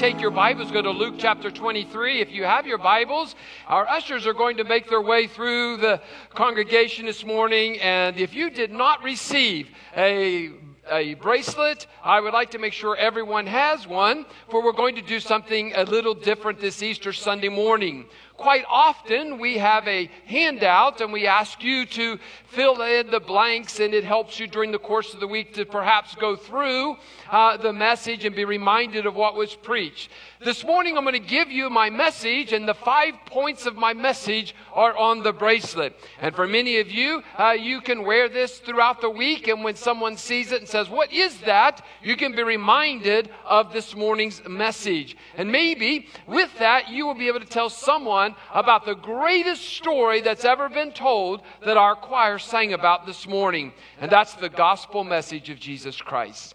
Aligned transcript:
take 0.00 0.18
your 0.18 0.30
Bibles, 0.30 0.70
go 0.70 0.80
to 0.80 0.90
Luke 0.90 1.16
chapter 1.18 1.50
23. 1.50 2.22
If 2.22 2.32
you 2.32 2.44
have 2.44 2.66
your 2.66 2.78
Bibles, 2.78 3.34
our 3.66 3.86
ushers 3.86 4.26
are 4.26 4.32
going 4.32 4.56
to 4.56 4.64
make 4.64 4.88
their 4.88 5.02
way 5.02 5.26
through 5.26 5.76
the 5.76 6.00
congregation 6.30 7.04
this 7.04 7.22
morning. 7.22 7.78
And 7.80 8.16
if 8.16 8.32
you 8.32 8.48
did 8.48 8.72
not 8.72 9.02
receive 9.02 9.68
a 9.94 10.52
a 10.90 11.14
bracelet. 11.14 11.86
I 12.02 12.20
would 12.20 12.32
like 12.32 12.50
to 12.50 12.58
make 12.58 12.72
sure 12.72 12.96
everyone 12.96 13.46
has 13.46 13.86
one, 13.86 14.26
for 14.48 14.64
we're 14.64 14.72
going 14.72 14.96
to 14.96 15.02
do 15.02 15.20
something 15.20 15.72
a 15.76 15.84
little 15.84 16.14
different 16.14 16.58
this 16.58 16.82
Easter 16.82 17.12
Sunday 17.12 17.48
morning 17.48 18.06
quite 18.40 18.64
often 18.70 19.38
we 19.38 19.58
have 19.58 19.86
a 19.86 20.10
handout 20.24 21.02
and 21.02 21.12
we 21.12 21.26
ask 21.26 21.62
you 21.62 21.84
to 21.84 22.18
fill 22.48 22.80
in 22.80 23.10
the 23.10 23.20
blanks, 23.20 23.78
and 23.78 23.94
it 23.94 24.02
helps 24.02 24.40
you 24.40 24.46
during 24.48 24.72
the 24.72 24.78
course 24.78 25.14
of 25.14 25.20
the 25.20 25.26
week 25.28 25.54
to 25.54 25.64
perhaps 25.64 26.14
go 26.16 26.34
through 26.34 26.96
uh, 27.30 27.56
the 27.58 27.72
message 27.72 28.24
and 28.24 28.34
be 28.34 28.44
reminded 28.44 29.06
of 29.06 29.14
what 29.14 29.36
was 29.36 29.54
preached. 29.54 30.10
This 30.42 30.64
morning, 30.64 30.96
I'm 30.96 31.04
going 31.04 31.12
to 31.12 31.20
give 31.20 31.50
you 31.50 31.70
my 31.70 31.90
message, 31.90 32.52
and 32.52 32.66
the 32.66 32.74
five 32.74 33.14
points 33.26 33.66
of 33.66 33.76
my 33.76 33.92
message 33.92 34.54
are 34.72 34.96
on 34.96 35.22
the 35.22 35.32
bracelet. 35.32 35.94
And 36.20 36.34
for 36.34 36.48
many 36.48 36.80
of 36.80 36.90
you, 36.90 37.22
uh, 37.38 37.50
you 37.50 37.80
can 37.80 38.04
wear 38.04 38.28
this 38.28 38.58
throughout 38.58 39.00
the 39.00 39.10
week, 39.10 39.46
and 39.46 39.62
when 39.62 39.76
someone 39.76 40.16
sees 40.16 40.50
it 40.50 40.60
and 40.60 40.68
says, 40.68 40.88
What 40.88 41.12
is 41.12 41.38
that? 41.42 41.84
you 42.02 42.16
can 42.16 42.34
be 42.34 42.42
reminded 42.42 43.30
of 43.44 43.72
this 43.72 43.94
morning's 43.94 44.42
message. 44.48 45.16
And 45.36 45.52
maybe 45.52 46.08
with 46.26 46.50
that, 46.58 46.88
you 46.88 47.06
will 47.06 47.14
be 47.14 47.28
able 47.28 47.40
to 47.40 47.46
tell 47.46 47.68
someone 47.68 48.29
about 48.52 48.84
the 48.84 48.94
greatest 48.94 49.62
story 49.62 50.20
that's 50.20 50.44
ever 50.44 50.68
been 50.68 50.92
told 50.92 51.42
that 51.64 51.76
our 51.76 51.94
choir 51.94 52.38
sang 52.38 52.72
about 52.72 53.06
this 53.06 53.26
morning, 53.26 53.72
and 54.00 54.10
that's 54.10 54.34
the 54.34 54.48
gospel 54.48 55.04
message 55.04 55.50
of 55.50 55.58
Jesus 55.58 56.00
Christ. 56.00 56.54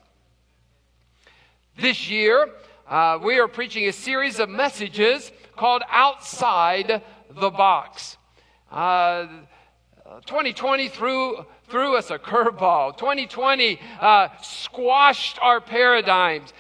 This 1.78 2.10
year, 2.10 2.50
uh, 2.88 3.20
we 3.22 3.40
are 3.40 3.48
preaching 3.48 3.88
a 3.88 3.92
series 3.92 4.40
of 4.40 4.48
messages 4.50 5.32
called 5.56 5.84
Outside 5.90 7.02
the 7.30 7.50
Box. 7.50 8.18
Uh, 8.72 9.28
2020 10.26 10.90
threw, 10.90 11.46
threw 11.68 11.98
us 11.98 12.12
a 12.12 12.20
curveball. 12.20 12.98
2020 12.98 13.80
uh, 14.00 14.28
squashed 14.42 15.40
our 15.42 15.60
paradigms. 15.60 16.54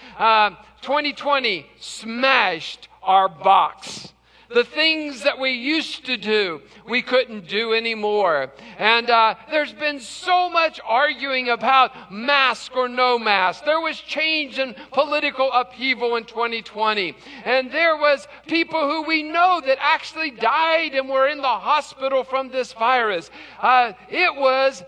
2020 0.81 1.59
uh, 1.59 1.63
smashed 1.79 2.87
our 3.03 3.29
box. 3.29 4.11
The 4.49 4.63
things 4.63 5.23
that 5.23 5.39
we 5.39 5.51
used 5.51 6.05
to 6.05 6.17
do, 6.17 6.61
we 6.87 7.01
couldn't 7.01 7.47
do 7.47 7.73
anymore. 7.73 8.51
And 8.77 9.09
uh, 9.09 9.35
there's 9.49 9.73
been 9.73 9.99
so 9.99 10.49
much 10.49 10.79
arguing 10.85 11.49
about 11.49 12.11
mask 12.11 12.75
or 12.75 12.87
no 12.87 13.17
mask. 13.17 13.65
There 13.65 13.81
was 13.81 13.99
change 13.99 14.59
and 14.59 14.75
political 14.91 15.51
upheaval 15.51 16.15
in 16.15 16.25
2020. 16.25 17.15
And 17.43 17.71
there 17.71 17.97
was 17.97 18.27
people 18.45 18.87
who 18.87 19.03
we 19.03 19.23
know 19.23 19.61
that 19.65 19.77
actually 19.81 20.31
died 20.31 20.93
and 20.93 21.09
were 21.09 21.27
in 21.27 21.37
the 21.37 21.43
hospital 21.47 22.23
from 22.23 22.49
this 22.49 22.73
virus. 22.73 23.31
Uh, 23.59 23.93
it 24.09 24.35
was 24.35 24.83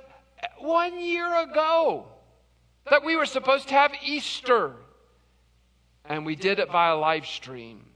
one 0.60 1.00
year 1.00 1.42
ago 1.42 2.06
that 2.90 3.04
we 3.04 3.16
were 3.16 3.26
supposed 3.26 3.70
to 3.70 3.74
have 3.74 3.92
Easter. 4.06 4.74
And 6.06 6.26
we 6.26 6.36
did 6.36 6.60
it 6.60 6.72
via 6.72 6.96
live 6.96 7.26
stream. 7.26 7.87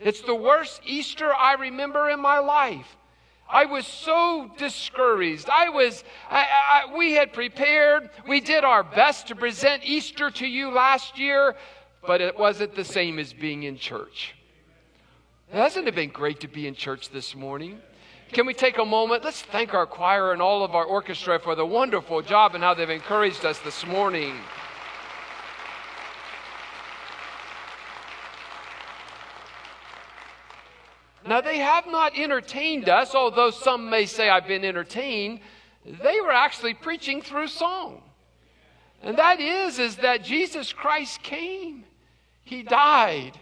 It's 0.00 0.20
the 0.20 0.34
worst 0.34 0.80
Easter 0.84 1.32
I 1.34 1.54
remember 1.54 2.08
in 2.10 2.20
my 2.20 2.38
life. 2.38 2.96
I 3.50 3.64
was 3.64 3.86
so 3.86 4.50
discouraged. 4.58 5.48
I 5.48 5.70
was, 5.70 6.04
I, 6.30 6.46
I, 6.86 6.96
we 6.96 7.12
had 7.12 7.32
prepared, 7.32 8.10
we 8.26 8.40
did 8.40 8.62
our 8.62 8.82
best 8.82 9.28
to 9.28 9.34
present 9.34 9.82
Easter 9.84 10.30
to 10.32 10.46
you 10.46 10.70
last 10.70 11.18
year, 11.18 11.56
but 12.06 12.20
it 12.20 12.38
wasn't 12.38 12.74
the 12.74 12.84
same 12.84 13.18
as 13.18 13.32
being 13.32 13.62
in 13.62 13.78
church. 13.78 14.34
Hasn't 15.50 15.88
it 15.88 15.94
been 15.94 16.10
great 16.10 16.40
to 16.40 16.48
be 16.48 16.66
in 16.66 16.74
church 16.74 17.08
this 17.08 17.34
morning? 17.34 17.80
Can 18.32 18.44
we 18.44 18.52
take 18.52 18.76
a 18.76 18.84
moment? 18.84 19.24
Let's 19.24 19.40
thank 19.40 19.72
our 19.72 19.86
choir 19.86 20.32
and 20.32 20.42
all 20.42 20.62
of 20.62 20.74
our 20.74 20.84
orchestra 20.84 21.38
for 21.38 21.54
the 21.54 21.64
wonderful 21.64 22.20
job 22.20 22.54
and 22.54 22.62
how 22.62 22.74
they've 22.74 22.90
encouraged 22.90 23.46
us 23.46 23.58
this 23.60 23.86
morning. 23.86 24.34
Now, 31.28 31.42
they 31.42 31.58
have 31.58 31.86
not 31.86 32.16
entertained 32.16 32.88
us, 32.88 33.14
although 33.14 33.50
some 33.50 33.90
may 33.90 34.06
say 34.06 34.30
I've 34.30 34.48
been 34.48 34.64
entertained. 34.64 35.40
They 35.84 36.22
were 36.22 36.32
actually 36.32 36.72
preaching 36.72 37.20
through 37.20 37.48
song. 37.48 38.02
And 39.02 39.18
that 39.18 39.38
is, 39.38 39.78
is 39.78 39.96
that 39.96 40.24
Jesus 40.24 40.72
Christ 40.72 41.22
came. 41.22 41.84
He 42.44 42.62
died. 42.62 43.38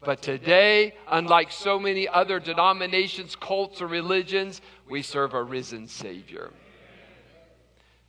But 0.00 0.22
today, 0.22 0.94
unlike 1.06 1.52
so 1.52 1.78
many 1.78 2.08
other 2.08 2.40
denominations, 2.40 3.36
cults, 3.36 3.82
or 3.82 3.86
religions, 3.88 4.62
we 4.88 5.02
serve 5.02 5.34
a 5.34 5.42
risen 5.42 5.86
Savior. 5.86 6.50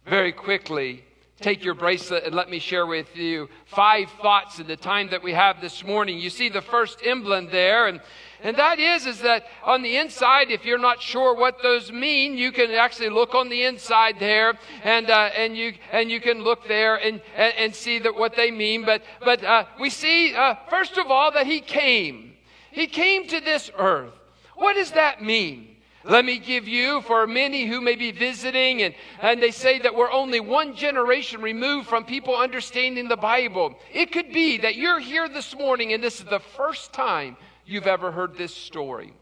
Very 0.06 0.32
quickly, 0.32 1.04
take 1.40 1.64
your 1.64 1.74
bracelet 1.74 2.24
and 2.26 2.36
let 2.36 2.50
me 2.50 2.60
share 2.60 2.86
with 2.86 3.16
you 3.16 3.50
five 3.66 4.10
thoughts 4.22 4.60
in 4.60 4.68
the 4.68 4.78
time 4.78 5.10
that 5.10 5.24
we 5.24 5.34
have 5.34 5.62
this 5.62 5.84
morning. 5.84 6.18
You 6.18 6.30
see 6.30 6.50
the 6.50 6.62
first 6.62 7.00
emblem 7.04 7.50
there, 7.52 7.88
and 7.88 8.00
and 8.42 8.58
that 8.58 8.78
is, 8.78 9.06
is 9.06 9.22
that 9.22 9.46
on 9.64 9.84
the 9.84 9.96
inside, 9.96 10.52
if 10.52 10.66
you're 10.66 10.78
not 10.78 11.02
sure 11.02 11.34
what 11.34 11.64
those 11.64 11.92
mean, 11.92 12.38
you 12.38 12.52
can 12.52 12.72
actually 12.72 13.10
look 13.10 13.34
on 13.36 13.48
the 13.48 13.64
inside 13.64 14.20
there, 14.20 14.54
and 14.84 15.10
uh, 15.10 15.30
and 15.36 15.56
you 15.58 15.74
and 15.92 16.12
you 16.12 16.20
can 16.20 16.44
look 16.44 16.68
there 16.68 16.96
and 16.98 17.22
and, 17.36 17.54
and 17.58 17.76
see 17.76 18.00
that 18.00 18.16
what 18.16 18.36
they 18.36 18.52
mean. 18.52 18.86
But 18.86 19.02
but 19.24 19.44
uh, 19.44 19.66
we 19.80 19.90
see 19.90 20.36
uh, 20.36 20.56
first 20.70 20.98
of 20.98 21.10
all 21.10 21.32
that 21.32 21.48
he 21.48 21.62
came. 21.62 22.34
He 22.72 22.88
came 22.88 23.28
to 23.28 23.40
this 23.40 23.70
earth. 23.78 24.14
What 24.56 24.76
does 24.76 24.92
that 24.92 25.22
mean? 25.22 25.76
Let 26.06 26.26
me 26.26 26.38
give 26.38 26.68
you, 26.68 27.02
for 27.02 27.26
many 27.26 27.66
who 27.66 27.80
may 27.80 27.96
be 27.96 28.12
visiting, 28.12 28.82
and, 28.82 28.94
and 29.22 29.42
they 29.42 29.52
say 29.52 29.80
that 29.80 29.96
we're 29.96 30.12
only 30.12 30.42
one 30.42 30.76
generation 30.76 31.42
removed 31.42 31.88
from 31.88 32.04
people 32.04 32.36
understanding 32.36 33.08
the 33.08 33.16
Bible. 33.16 33.76
It 33.94 34.12
could 34.12 34.34
be 34.34 34.58
that 34.58 34.76
you're 34.76 35.00
here 35.00 35.30
this 35.30 35.56
morning 35.56 35.94
and 35.94 36.04
this 36.04 36.20
is 36.20 36.26
the 36.26 36.40
first 36.40 36.92
time 36.92 37.38
you've 37.66 37.88
ever 37.88 38.12
heard 38.12 38.38
this 38.38 38.54
story. 38.54 39.14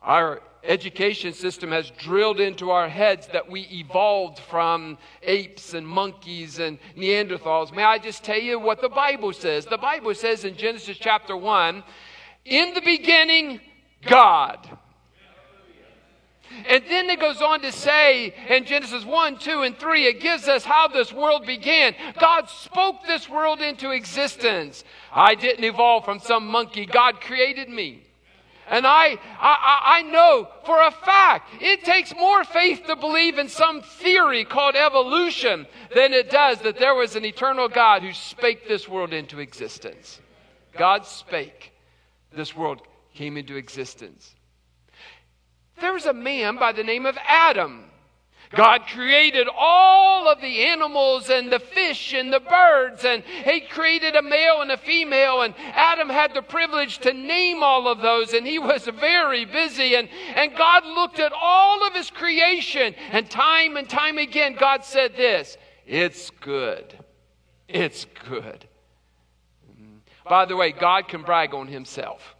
Our 0.00 0.42
education 0.62 1.32
system 1.32 1.72
has 1.72 1.90
drilled 1.90 2.38
into 2.38 2.70
our 2.70 2.88
heads 2.88 3.26
that 3.32 3.50
we 3.50 3.62
evolved 3.62 4.38
from 4.38 4.96
apes 5.22 5.74
and 5.74 5.86
monkeys 5.86 6.58
and 6.58 6.78
Neanderthals. 6.96 7.74
May 7.74 7.84
I 7.84 7.98
just 7.98 8.22
tell 8.22 8.38
you 8.38 8.60
what 8.60 8.80
the 8.80 8.88
Bible 8.88 9.32
says? 9.32 9.66
The 9.66 9.78
Bible 9.78 10.14
says 10.14 10.44
in 10.44 10.56
Genesis 10.56 10.98
chapter 10.98 11.36
1 11.36 11.82
In 12.44 12.74
the 12.74 12.80
beginning, 12.80 13.60
God. 14.02 14.78
And 16.68 16.84
then 16.88 17.10
it 17.10 17.20
goes 17.20 17.40
on 17.40 17.60
to 17.62 17.72
say 17.72 18.34
in 18.48 18.64
Genesis 18.64 19.04
1, 19.04 19.38
2, 19.38 19.62
and 19.62 19.78
3, 19.78 20.06
it 20.06 20.20
gives 20.20 20.48
us 20.48 20.64
how 20.64 20.88
this 20.88 21.12
world 21.12 21.46
began. 21.46 21.94
God 22.18 22.48
spoke 22.48 23.04
this 23.06 23.28
world 23.28 23.60
into 23.60 23.90
existence. 23.90 24.84
I 25.12 25.34
didn't 25.34 25.64
evolve 25.64 26.04
from 26.04 26.18
some 26.18 26.46
monkey. 26.46 26.86
God 26.86 27.20
created 27.20 27.68
me. 27.68 28.02
And 28.66 28.86
I, 28.86 29.18
I, 29.38 29.98
I 29.98 30.02
know 30.02 30.48
for 30.64 30.80
a 30.86 30.90
fact 30.90 31.50
it 31.60 31.84
takes 31.84 32.14
more 32.16 32.44
faith 32.44 32.86
to 32.86 32.96
believe 32.96 33.38
in 33.38 33.48
some 33.48 33.82
theory 33.82 34.44
called 34.44 34.74
evolution 34.74 35.66
than 35.94 36.14
it 36.14 36.30
does 36.30 36.60
that 36.60 36.78
there 36.78 36.94
was 36.94 37.14
an 37.14 37.26
eternal 37.26 37.68
God 37.68 38.02
who 38.02 38.12
spake 38.12 38.66
this 38.66 38.88
world 38.88 39.12
into 39.12 39.40
existence. 39.40 40.20
God 40.76 41.04
spake. 41.04 41.72
This 42.32 42.56
world 42.56 42.80
came 43.14 43.36
into 43.36 43.56
existence. 43.56 44.34
There 45.80 45.92
was 45.92 46.06
a 46.06 46.12
man 46.12 46.56
by 46.56 46.72
the 46.72 46.84
name 46.84 47.06
of 47.06 47.16
Adam. 47.26 47.90
God 48.54 48.82
created 48.86 49.48
all 49.56 50.28
of 50.28 50.40
the 50.40 50.66
animals 50.66 51.28
and 51.28 51.50
the 51.50 51.58
fish 51.58 52.12
and 52.12 52.32
the 52.32 52.40
birds, 52.40 53.04
and 53.04 53.22
He 53.24 53.60
created 53.60 54.16
a 54.16 54.22
male 54.22 54.62
and 54.62 54.70
a 54.70 54.76
female, 54.76 55.42
and 55.42 55.54
Adam 55.58 56.08
had 56.08 56.34
the 56.34 56.42
privilege 56.42 56.98
to 56.98 57.12
name 57.12 57.62
all 57.62 57.88
of 57.88 58.00
those, 58.00 58.32
and 58.32 58.46
he 58.46 58.58
was 58.58 58.86
very 58.86 59.44
busy. 59.44 59.96
And, 59.96 60.08
and 60.36 60.56
God 60.56 60.84
looked 60.84 61.18
at 61.18 61.32
all 61.32 61.86
of 61.86 61.94
His 61.94 62.10
creation, 62.10 62.94
and 63.10 63.28
time 63.28 63.76
and 63.76 63.88
time 63.88 64.18
again, 64.18 64.56
God 64.58 64.84
said 64.84 65.16
this 65.16 65.56
It's 65.86 66.30
good. 66.30 66.96
It's 67.68 68.06
good. 68.28 68.68
Mm. 69.80 69.98
By 70.28 70.44
the 70.44 70.56
way, 70.56 70.70
God 70.72 71.08
can 71.08 71.22
brag 71.22 71.54
on 71.54 71.66
himself. 71.66 72.33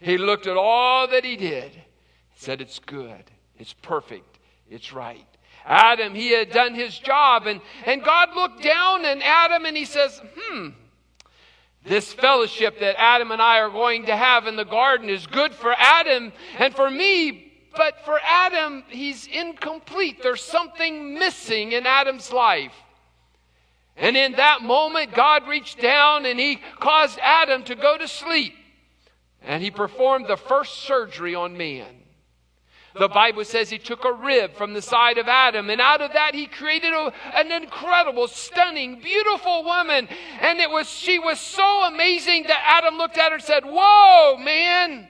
He 0.00 0.18
looked 0.18 0.46
at 0.46 0.56
all 0.56 1.08
that 1.08 1.24
he 1.24 1.36
did, 1.36 1.72
said, 2.34 2.60
It's 2.60 2.78
good, 2.78 3.24
it's 3.58 3.72
perfect, 3.72 4.38
it's 4.70 4.92
right. 4.92 5.26
Adam, 5.64 6.14
he 6.14 6.30
had 6.30 6.50
done 6.50 6.74
his 6.74 6.96
job, 6.98 7.46
and, 7.46 7.60
and 7.84 8.02
God 8.02 8.34
looked 8.34 8.62
down 8.62 9.04
on 9.04 9.20
Adam 9.22 9.64
and 9.64 9.76
he 9.76 9.84
says, 9.84 10.20
Hmm, 10.38 10.68
this 11.84 12.12
fellowship 12.12 12.80
that 12.80 13.00
Adam 13.00 13.32
and 13.32 13.40
I 13.40 13.60
are 13.60 13.70
going 13.70 14.06
to 14.06 14.16
have 14.16 14.46
in 14.46 14.56
the 14.56 14.64
garden 14.64 15.08
is 15.08 15.26
good 15.26 15.54
for 15.54 15.74
Adam 15.76 16.32
and 16.58 16.74
for 16.74 16.90
me, 16.90 17.52
but 17.76 18.04
for 18.04 18.18
Adam, 18.24 18.84
he's 18.88 19.26
incomplete. 19.26 20.22
There's 20.22 20.42
something 20.42 21.14
missing 21.14 21.72
in 21.72 21.86
Adam's 21.86 22.32
life. 22.32 22.74
And 23.96 24.16
in 24.16 24.32
that 24.32 24.62
moment, 24.62 25.14
God 25.14 25.48
reached 25.48 25.80
down 25.80 26.26
and 26.26 26.38
he 26.38 26.56
caused 26.80 27.18
Adam 27.22 27.64
to 27.64 27.74
go 27.74 27.96
to 27.96 28.06
sleep. 28.06 28.54
And 29.42 29.62
he 29.62 29.70
performed 29.70 30.26
the 30.26 30.36
first 30.36 30.82
surgery 30.82 31.34
on 31.34 31.56
man. 31.56 32.02
The 32.98 33.08
Bible 33.08 33.44
says 33.44 33.68
he 33.68 33.78
took 33.78 34.04
a 34.04 34.12
rib 34.12 34.54
from 34.54 34.72
the 34.72 34.80
side 34.80 35.18
of 35.18 35.28
Adam, 35.28 35.68
and 35.68 35.80
out 35.80 36.00
of 36.00 36.14
that 36.14 36.34
he 36.34 36.46
created 36.46 36.92
a, 36.92 37.12
an 37.34 37.52
incredible, 37.52 38.26
stunning, 38.26 39.00
beautiful 39.00 39.64
woman. 39.64 40.08
And 40.40 40.58
it 40.60 40.70
was 40.70 40.88
she 40.88 41.18
was 41.18 41.38
so 41.38 41.84
amazing 41.84 42.44
that 42.44 42.62
Adam 42.64 42.96
looked 42.96 43.18
at 43.18 43.28
her 43.28 43.34
and 43.34 43.44
said, 43.44 43.64
"Whoa, 43.66 44.38
man!" 44.38 45.08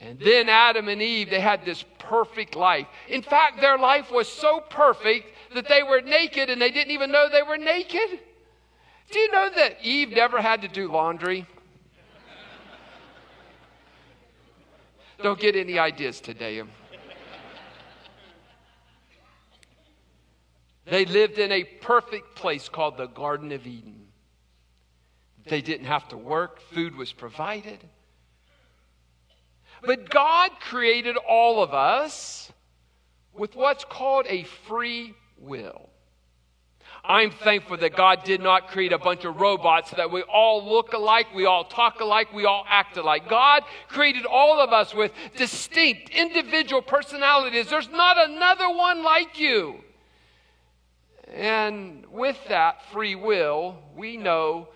And 0.00 0.20
then 0.20 0.48
Adam 0.48 0.88
and 0.88 1.02
Eve, 1.02 1.30
they 1.30 1.40
had 1.40 1.64
this 1.64 1.84
perfect 1.98 2.54
life. 2.54 2.86
In 3.08 3.22
fact, 3.22 3.60
their 3.60 3.76
life 3.76 4.12
was 4.12 4.28
so 4.28 4.60
perfect 4.60 5.32
that 5.54 5.68
they 5.68 5.82
were 5.82 6.00
naked 6.00 6.48
and 6.48 6.62
they 6.62 6.70
didn't 6.70 6.92
even 6.92 7.10
know 7.10 7.28
they 7.28 7.42
were 7.42 7.58
naked. 7.58 8.20
Do 9.10 9.18
you 9.18 9.30
know 9.30 9.50
that 9.54 9.78
Eve 9.82 10.10
never 10.10 10.40
had 10.40 10.62
to 10.62 10.68
do 10.68 10.90
laundry? 10.90 11.46
Don't 15.22 15.40
get 15.40 15.56
any 15.56 15.78
ideas 15.78 16.20
today. 16.20 16.62
They 20.84 21.04
lived 21.04 21.38
in 21.38 21.50
a 21.50 21.64
perfect 21.64 22.36
place 22.36 22.68
called 22.68 22.96
the 22.96 23.06
Garden 23.06 23.50
of 23.52 23.66
Eden. 23.66 24.06
They 25.46 25.60
didn't 25.60 25.86
have 25.86 26.08
to 26.08 26.16
work, 26.16 26.60
food 26.60 26.96
was 26.96 27.12
provided. 27.12 27.78
But 29.82 30.10
God 30.10 30.50
created 30.60 31.16
all 31.16 31.62
of 31.62 31.72
us 31.72 32.52
with 33.32 33.54
what's 33.54 33.84
called 33.84 34.26
a 34.28 34.44
free 34.44 35.14
will. 35.38 35.90
I'm 37.08 37.30
thankful 37.30 37.76
that 37.78 37.96
God 37.96 38.24
did 38.24 38.40
not 38.40 38.68
create 38.68 38.92
a 38.92 38.98
bunch 38.98 39.24
of 39.24 39.40
robots 39.40 39.92
that 39.92 40.10
we 40.10 40.22
all 40.22 40.68
look 40.68 40.92
alike, 40.92 41.28
we 41.34 41.46
all 41.46 41.64
talk 41.64 42.00
alike, 42.00 42.32
we 42.32 42.44
all 42.44 42.64
act 42.68 42.96
alike. 42.96 43.28
God 43.28 43.62
created 43.88 44.26
all 44.26 44.60
of 44.60 44.72
us 44.72 44.94
with 44.94 45.12
distinct 45.36 46.10
individual 46.10 46.82
personalities. 46.82 47.68
There's 47.68 47.88
not 47.88 48.16
another 48.28 48.68
one 48.68 49.04
like 49.04 49.38
you. 49.38 49.76
And 51.32 52.06
with 52.10 52.38
that 52.48 52.90
free 52.92 53.14
will, 53.14 53.78
we 53.96 54.16
know 54.16 54.68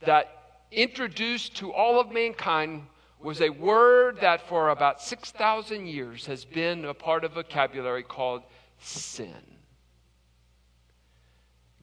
that 0.00 0.60
introduced 0.70 1.56
to 1.56 1.72
all 1.72 2.00
of 2.00 2.12
mankind 2.12 2.82
was 3.20 3.40
a 3.40 3.48
word 3.48 4.18
that 4.20 4.46
for 4.48 4.68
about 4.68 5.00
6,000 5.00 5.86
years 5.86 6.26
has 6.26 6.44
been 6.44 6.84
a 6.84 6.94
part 6.94 7.24
of 7.24 7.32
vocabulary 7.32 8.02
called 8.02 8.42
sin. 8.78 9.53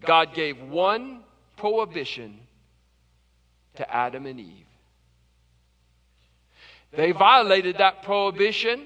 God 0.02 0.34
gave 0.34 0.62
one 0.62 1.22
prohibition 1.58 2.40
to 3.76 3.96
Adam 3.96 4.26
and 4.26 4.40
Eve. 4.40 4.66
They 6.92 7.12
violated 7.12 7.78
that 7.78 8.04
prohibition. 8.04 8.86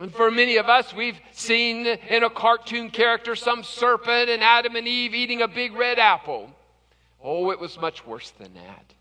And 0.00 0.12
for 0.12 0.30
many 0.30 0.56
of 0.56 0.68
us, 0.68 0.94
we've 0.94 1.20
seen 1.32 1.86
in 1.86 2.24
a 2.24 2.30
cartoon 2.30 2.90
character 2.90 3.36
some 3.36 3.62
serpent 3.62 4.30
and 4.30 4.42
Adam 4.42 4.74
and 4.74 4.88
Eve 4.88 5.14
eating 5.14 5.42
a 5.42 5.48
big 5.48 5.74
red 5.74 5.98
apple. 5.98 6.50
Oh, 7.22 7.50
it 7.50 7.60
was 7.60 7.78
much 7.78 8.04
worse 8.06 8.30
than 8.30 8.54
that. 8.54 8.94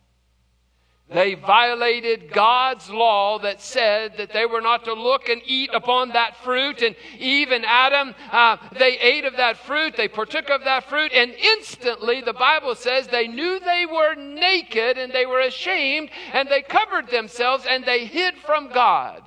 They 1.11 1.33
violated 1.33 2.31
God's 2.31 2.89
law 2.89 3.37
that 3.39 3.61
said 3.61 4.15
that 4.15 4.31
they 4.31 4.45
were 4.45 4.61
not 4.61 4.85
to 4.85 4.93
look 4.93 5.27
and 5.27 5.41
eat 5.45 5.69
upon 5.73 6.09
that 6.09 6.37
fruit. 6.37 6.81
And 6.81 6.95
Eve 7.19 7.51
and 7.51 7.65
Adam, 7.65 8.15
uh, 8.31 8.55
they 8.79 8.97
ate 8.97 9.25
of 9.25 9.35
that 9.35 9.57
fruit, 9.57 9.97
they 9.97 10.07
partook 10.07 10.49
of 10.49 10.63
that 10.63 10.87
fruit, 10.87 11.11
and 11.11 11.33
instantly 11.33 12.21
the 12.21 12.31
Bible 12.31 12.75
says 12.75 13.07
they 13.07 13.27
knew 13.27 13.59
they 13.59 13.85
were 13.85 14.15
naked 14.15 14.97
and 14.97 15.11
they 15.11 15.25
were 15.25 15.41
ashamed 15.41 16.09
and 16.31 16.47
they 16.47 16.61
covered 16.61 17.09
themselves 17.09 17.65
and 17.69 17.83
they 17.83 18.05
hid 18.05 18.35
from 18.37 18.71
God. 18.71 19.21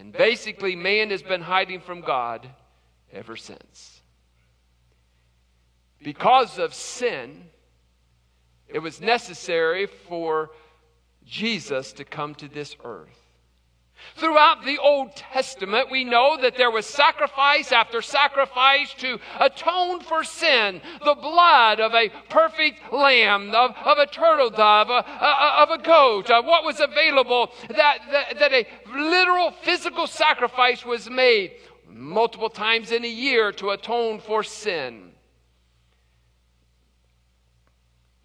And 0.00 0.12
basically, 0.12 0.74
man 0.74 1.10
has 1.10 1.22
been 1.22 1.42
hiding 1.42 1.80
from 1.80 2.00
God 2.00 2.44
ever 3.12 3.36
since. 3.36 4.02
Because 6.02 6.58
of 6.58 6.74
sin, 6.74 7.50
it 8.68 8.80
was 8.80 9.00
necessary 9.00 9.86
for 9.86 10.50
Jesus 11.24 11.92
to 11.94 12.04
come 12.04 12.34
to 12.36 12.48
this 12.48 12.76
earth. 12.84 13.26
Throughout 14.16 14.64
the 14.64 14.78
Old 14.78 15.16
Testament, 15.16 15.90
we 15.90 16.04
know 16.04 16.36
that 16.40 16.56
there 16.56 16.70
was 16.70 16.86
sacrifice 16.86 17.72
after 17.72 18.00
sacrifice 18.02 18.92
to 18.98 19.18
atone 19.40 20.00
for 20.00 20.22
sin. 20.22 20.80
The 21.04 21.14
blood 21.14 21.80
of 21.80 21.94
a 21.94 22.10
perfect 22.28 22.92
lamb, 22.92 23.54
of, 23.54 23.74
of 23.84 23.98
a 23.98 24.06
turtle 24.06 24.50
dove, 24.50 24.90
uh, 24.90 25.02
uh, 25.06 25.66
of 25.66 25.70
a 25.70 25.82
goat, 25.82 26.30
uh, 26.30 26.42
what 26.42 26.64
was 26.64 26.80
available, 26.80 27.50
that, 27.68 27.98
that, 28.10 28.38
that 28.38 28.52
a 28.52 28.66
literal 28.94 29.50
physical 29.50 30.06
sacrifice 30.06 30.84
was 30.84 31.10
made 31.10 31.52
multiple 31.88 32.50
times 32.50 32.92
in 32.92 33.04
a 33.04 33.08
year 33.08 33.52
to 33.52 33.70
atone 33.70 34.20
for 34.20 34.42
sin. 34.42 35.12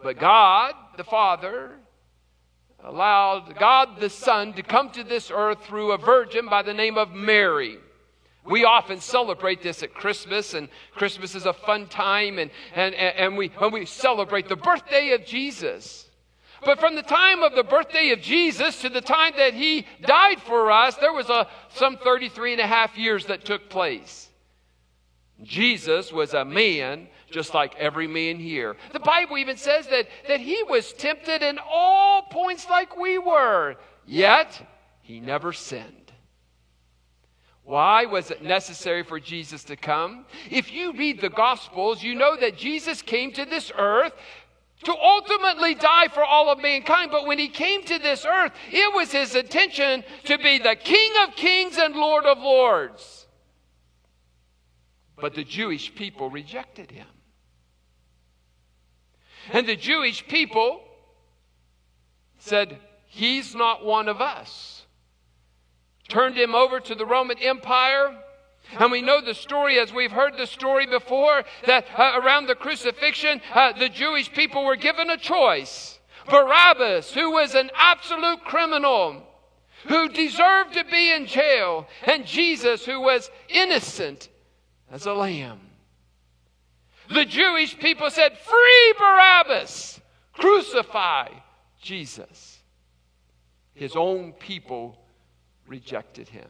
But 0.03 0.19
God, 0.19 0.73
the 0.97 1.03
Father, 1.03 1.71
allowed 2.83 3.57
God 3.59 3.99
the 3.99 4.09
Son 4.09 4.53
to 4.53 4.63
come 4.63 4.89
to 4.91 5.03
this 5.03 5.31
earth 5.33 5.65
through 5.65 5.91
a 5.91 5.97
virgin 5.97 6.47
by 6.47 6.61
the 6.61 6.73
name 6.73 6.97
of 6.97 7.11
Mary. 7.11 7.77
We 8.43 8.65
often 8.65 8.99
celebrate 8.99 9.61
this 9.61 9.83
at 9.83 9.93
Christmas, 9.93 10.55
and 10.55 10.67
Christmas 10.95 11.35
is 11.35 11.45
a 11.45 11.53
fun 11.53 11.87
time, 11.87 12.39
and, 12.39 12.49
and, 12.73 12.95
and 12.95 13.37
we, 13.37 13.49
when 13.59 13.71
we 13.71 13.85
celebrate 13.85 14.49
the 14.49 14.55
birthday 14.55 15.11
of 15.11 15.25
Jesus. 15.25 16.09
But 16.63 16.79
from 16.79 16.95
the 16.95 17.03
time 17.03 17.43
of 17.43 17.55
the 17.55 17.63
birthday 17.63 18.11
of 18.11 18.21
Jesus 18.21 18.81
to 18.81 18.89
the 18.89 19.01
time 19.01 19.33
that 19.37 19.53
he 19.53 19.85
died 20.01 20.41
for 20.41 20.71
us, 20.71 20.95
there 20.95 21.13
was 21.13 21.29
a, 21.29 21.47
some 21.69 21.97
33 21.97 22.53
and 22.53 22.61
a 22.61 22.67
half 22.67 22.97
years 22.97 23.27
that 23.27 23.45
took 23.45 23.69
place. 23.69 24.29
Jesus 25.43 26.11
was 26.11 26.33
a 26.33 26.45
man 26.45 27.07
just 27.31 27.53
like 27.53 27.75
every 27.75 28.07
man 28.07 28.39
here. 28.39 28.75
The 28.93 28.99
Bible 28.99 29.37
even 29.37 29.57
says 29.57 29.87
that, 29.87 30.07
that 30.27 30.39
he 30.39 30.63
was 30.63 30.93
tempted 30.93 31.41
in 31.41 31.59
all 31.69 32.23
points 32.23 32.67
like 32.69 32.97
we 32.97 33.17
were, 33.17 33.75
yet 34.05 34.61
he 35.01 35.19
never 35.19 35.53
sinned. 35.53 36.11
Why 37.63 38.05
was 38.05 38.31
it 38.31 38.43
necessary 38.43 39.03
for 39.03 39.19
Jesus 39.19 39.63
to 39.65 39.75
come? 39.75 40.25
If 40.49 40.73
you 40.73 40.93
read 40.93 41.21
the 41.21 41.29
Gospels, 41.29 42.03
you 42.03 42.15
know 42.15 42.35
that 42.35 42.57
Jesus 42.57 43.01
came 43.01 43.31
to 43.33 43.45
this 43.45 43.71
earth 43.77 44.13
to 44.83 44.95
ultimately 44.97 45.75
die 45.75 46.07
for 46.07 46.23
all 46.23 46.49
of 46.49 46.61
mankind. 46.61 47.11
But 47.11 47.27
when 47.27 47.37
he 47.37 47.47
came 47.47 47.83
to 47.83 47.99
this 47.99 48.25
earth, 48.25 48.51
it 48.71 48.93
was 48.93 49.11
his 49.11 49.35
intention 49.35 50.03
to 50.25 50.37
be 50.37 50.57
the 50.57 50.75
King 50.75 51.13
of 51.23 51.35
kings 51.35 51.77
and 51.77 51.95
Lord 51.95 52.25
of 52.25 52.39
lords. 52.39 53.27
But 55.17 55.35
the 55.35 55.43
Jewish 55.43 55.93
people 55.93 56.31
rejected 56.31 56.89
him. 56.89 57.07
And 59.51 59.67
the 59.67 59.75
Jewish 59.75 60.27
people 60.27 60.81
said, 62.37 62.77
He's 63.07 63.53
not 63.53 63.85
one 63.85 64.07
of 64.07 64.21
us. 64.21 64.85
Turned 66.07 66.37
him 66.37 66.55
over 66.55 66.79
to 66.79 66.95
the 66.95 67.05
Roman 67.05 67.37
Empire. 67.39 68.17
And 68.79 68.91
we 68.91 69.01
know 69.01 69.19
the 69.19 69.33
story, 69.33 69.79
as 69.79 69.93
we've 69.93 70.11
heard 70.11 70.37
the 70.37 70.47
story 70.47 70.85
before, 70.85 71.43
that 71.65 71.85
uh, 71.97 72.19
around 72.23 72.47
the 72.47 72.55
crucifixion, 72.55 73.41
uh, 73.53 73.73
the 73.73 73.89
Jewish 73.89 74.31
people 74.31 74.63
were 74.63 74.77
given 74.77 75.09
a 75.09 75.17
choice. 75.17 75.99
Barabbas, 76.29 77.13
who 77.13 77.31
was 77.31 77.55
an 77.55 77.69
absolute 77.75 78.45
criminal, 78.45 79.23
who 79.87 80.09
deserved 80.09 80.73
to 80.75 80.85
be 80.85 81.11
in 81.11 81.25
jail, 81.25 81.87
and 82.03 82.25
Jesus, 82.25 82.85
who 82.85 83.01
was 83.01 83.29
innocent 83.49 84.29
as 84.91 85.05
a 85.05 85.13
lamb. 85.13 85.59
The 87.13 87.25
Jewish 87.25 87.77
people 87.77 88.09
said, 88.09 88.37
Free 88.37 88.93
Barabbas! 88.97 89.99
Crucify 90.33 91.29
Jesus. 91.81 92.59
His 93.73 93.95
own 93.95 94.33
people 94.33 94.97
rejected 95.67 96.29
him. 96.29 96.49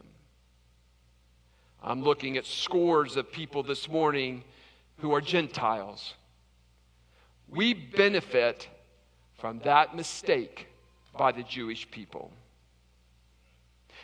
I'm 1.81 2.03
looking 2.03 2.37
at 2.37 2.45
scores 2.45 3.17
of 3.17 3.31
people 3.31 3.63
this 3.63 3.89
morning 3.89 4.43
who 4.97 5.13
are 5.13 5.21
Gentiles. 5.21 6.13
We 7.49 7.73
benefit 7.73 8.67
from 9.39 9.59
that 9.59 9.95
mistake 9.95 10.67
by 11.17 11.31
the 11.31 11.43
Jewish 11.43 11.89
people. 11.89 12.31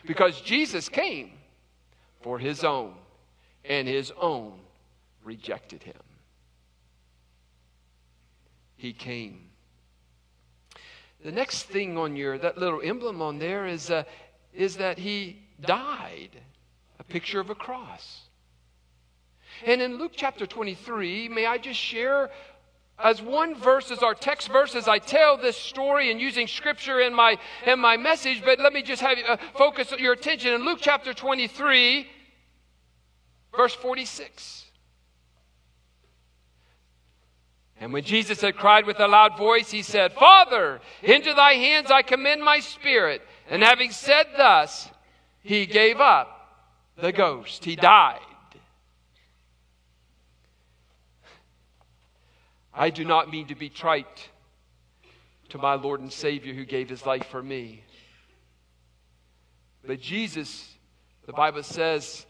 Because 0.06 0.42
Jesus 0.42 0.90
came 0.90 1.34
for 2.22 2.40
his 2.40 2.64
own, 2.64 2.94
and 3.64 3.88
his 3.88 4.12
own 4.20 4.60
rejected 5.24 5.84
him. 5.84 6.07
He 8.77 8.93
came. 8.93 9.50
The 11.24 11.31
next 11.31 11.63
thing 11.63 11.98
on 11.98 12.15
your 12.15 12.38
that 12.38 12.57
little 12.57 12.79
emblem 12.81 13.22
on 13.22 13.39
there 13.39 13.65
is 13.65 13.89
uh, 13.89 14.03
is 14.53 14.77
that 14.77 15.00
he 15.00 15.39
died, 15.60 16.29
a 17.00 17.03
picture 17.03 17.39
of 17.39 17.50
a 17.50 17.55
cross. 17.55 18.22
And 19.65 19.81
in 19.81 19.98
Luke 19.98 20.12
chapter 20.15 20.46
23, 20.46 21.29
may 21.29 21.48
I 21.48 21.57
just 21.57 21.79
share 21.79 22.29
as 23.00 23.22
one 23.22 23.55
verse 23.55 23.91
as 23.91 24.00
our 24.00 24.13
text 24.13 24.50
verse 24.50 24.75
as 24.75 24.88
I 24.88 25.00
tell 25.00 25.38
this 25.38 25.57
story 25.57 26.12
and 26.12 26.22
using 26.22 26.48
scripture 26.48 27.00
in 27.00 27.13
my 27.13 27.38
in 27.65 27.79
my 27.79 27.98
message, 27.98 28.43
but 28.46 28.60
let 28.60 28.74
me 28.74 28.84
just 28.84 29.01
have 29.01 29.17
uh, 29.27 29.38
focus 29.55 29.91
your 29.98 30.13
attention 30.13 30.53
in 30.53 30.65
Luke 30.65 30.79
chapter 30.81 31.13
23 31.13 32.07
verse 33.55 33.74
46. 33.74 34.67
And 37.79 37.93
when 37.93 38.03
Jesus 38.03 38.41
had 38.41 38.57
cried 38.57 38.86
with 38.86 39.00
a 39.00 39.07
loud 39.07 39.38
voice, 39.38 39.69
he 39.69 39.84
said, 39.84 40.13
Father, 40.13 40.81
into 41.03 41.34
thy 41.34 41.53
hands 41.53 41.91
I 41.91 42.01
commend 42.01 42.43
my 42.43 42.60
spirit. 42.60 43.22
And 43.50 43.62
having 43.62 43.91
said 43.91 44.25
thus, 44.36 44.89
he 45.41 45.65
gave 45.65 46.00
up 46.00 46.38
the 46.98 47.12
ghost. 47.12 47.63
He 47.63 47.75
died. 47.75 48.19
I 52.74 52.91
do 52.91 53.03
not 53.03 53.31
mean 53.31 53.48
to 53.48 53.55
be 53.55 53.69
trite 53.69 54.29
to 55.50 55.57
my 55.57 55.74
Lord 55.74 56.00
and 56.00 56.13
Savior 56.13 56.53
who 56.53 56.63
gave 56.65 56.89
his 56.89 57.05
life 57.05 57.25
for 57.27 57.41
me. 57.41 57.84
But 59.84 60.00
Jesus, 60.00 60.75
the 61.25 61.34
Bible 61.34 61.63
says, 61.63 62.26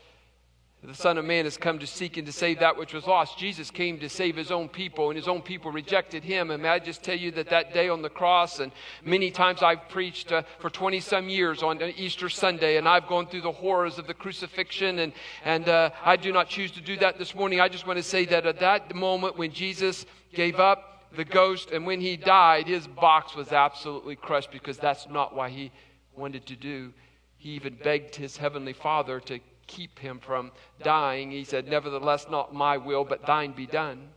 the 0.83 0.93
Son 0.93 1.17
of 1.17 1.25
Man 1.25 1.45
has 1.45 1.57
come 1.57 1.79
to 1.79 1.87
seek 1.87 2.17
and 2.17 2.27
to 2.27 2.31
save 2.31 2.59
that 2.59 2.77
which 2.77 2.93
was 2.93 3.07
lost. 3.07 3.37
Jesus 3.37 3.71
came 3.71 3.99
to 3.99 4.07
save 4.07 4.35
his 4.35 4.51
own 4.51 4.69
people, 4.69 5.09
and 5.09 5.17
his 5.17 5.27
own 5.27 5.41
people 5.41 5.71
rejected 5.71 6.23
him. 6.23 6.51
And 6.51 6.61
may 6.61 6.69
I 6.69 6.77
just 6.77 7.03
tell 7.03 7.17
you 7.17 7.31
that 7.31 7.49
that 7.49 7.73
day 7.73 7.89
on 7.89 8.03
the 8.03 8.09
cross, 8.09 8.59
and 8.59 8.71
many 9.03 9.31
times 9.31 9.63
I've 9.63 9.89
preached 9.89 10.31
uh, 10.31 10.43
for 10.59 10.69
20 10.69 10.99
some 10.99 11.29
years 11.29 11.63
on 11.63 11.81
Easter 11.81 12.29
Sunday, 12.29 12.77
and 12.77 12.87
I've 12.87 13.07
gone 13.07 13.25
through 13.25 13.41
the 13.41 13.51
horrors 13.51 13.97
of 13.97 14.05
the 14.05 14.13
crucifixion, 14.13 14.99
and, 14.99 15.13
and 15.43 15.67
uh, 15.67 15.89
I 16.05 16.15
do 16.15 16.31
not 16.31 16.47
choose 16.47 16.71
to 16.73 16.81
do 16.81 16.95
that 16.97 17.17
this 17.17 17.33
morning. 17.33 17.59
I 17.59 17.69
just 17.69 17.87
want 17.87 17.97
to 17.97 18.03
say 18.03 18.25
that 18.25 18.45
at 18.45 18.59
that 18.59 18.95
moment 18.95 19.35
when 19.35 19.51
Jesus 19.51 20.05
gave 20.31 20.59
up 20.59 21.09
the 21.15 21.25
ghost, 21.25 21.71
and 21.71 21.87
when 21.87 21.99
he 21.99 22.15
died, 22.17 22.67
his 22.67 22.85
box 22.85 23.35
was 23.35 23.51
absolutely 23.51 24.15
crushed 24.15 24.51
because 24.51 24.77
that's 24.77 25.07
not 25.09 25.35
why 25.35 25.49
he 25.49 25.71
wanted 26.15 26.45
to 26.45 26.55
do. 26.55 26.93
He 27.37 27.51
even 27.51 27.77
begged 27.83 28.15
his 28.15 28.37
heavenly 28.37 28.73
Father 28.73 29.19
to 29.21 29.39
keep 29.67 29.99
him 29.99 30.19
from 30.19 30.51
dying. 30.81 31.31
He 31.31 31.43
said, 31.43 31.67
Nevertheless, 31.67 32.27
not 32.29 32.53
my 32.53 32.77
will, 32.77 33.03
but 33.03 33.25
thine 33.25 33.51
be 33.51 33.67
done. 33.67 34.09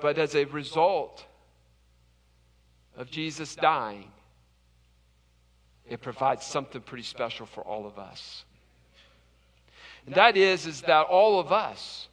But 0.00 0.18
as 0.18 0.34
a 0.34 0.44
result 0.44 1.24
of 2.96 3.10
Jesus 3.10 3.54
dying, 3.54 4.10
it 5.88 6.00
provides 6.00 6.44
something 6.44 6.80
pretty 6.80 7.04
special 7.04 7.46
for 7.46 7.62
all 7.62 7.86
of 7.86 7.98
us. 7.98 8.44
And 10.06 10.14
that 10.16 10.36
is, 10.36 10.66
is 10.66 10.80
that 10.82 11.06
all 11.06 11.38
of 11.38 11.52
us, 11.52 12.08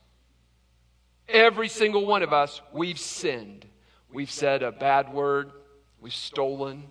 every 1.27 1.67
single 1.67 2.05
one 2.05 2.21
of 2.21 2.33
us, 2.33 2.61
we've 2.71 2.99
sinned. 2.99 3.65
We've 4.11 4.31
said 4.31 4.63
a 4.63 4.71
bad 4.71 5.11
word. 5.11 5.51
We've 5.99 6.13
stolen. 6.13 6.83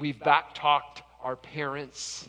We've 0.00 0.18
backtalked 0.18 1.02
our 1.22 1.36
parents. 1.36 2.26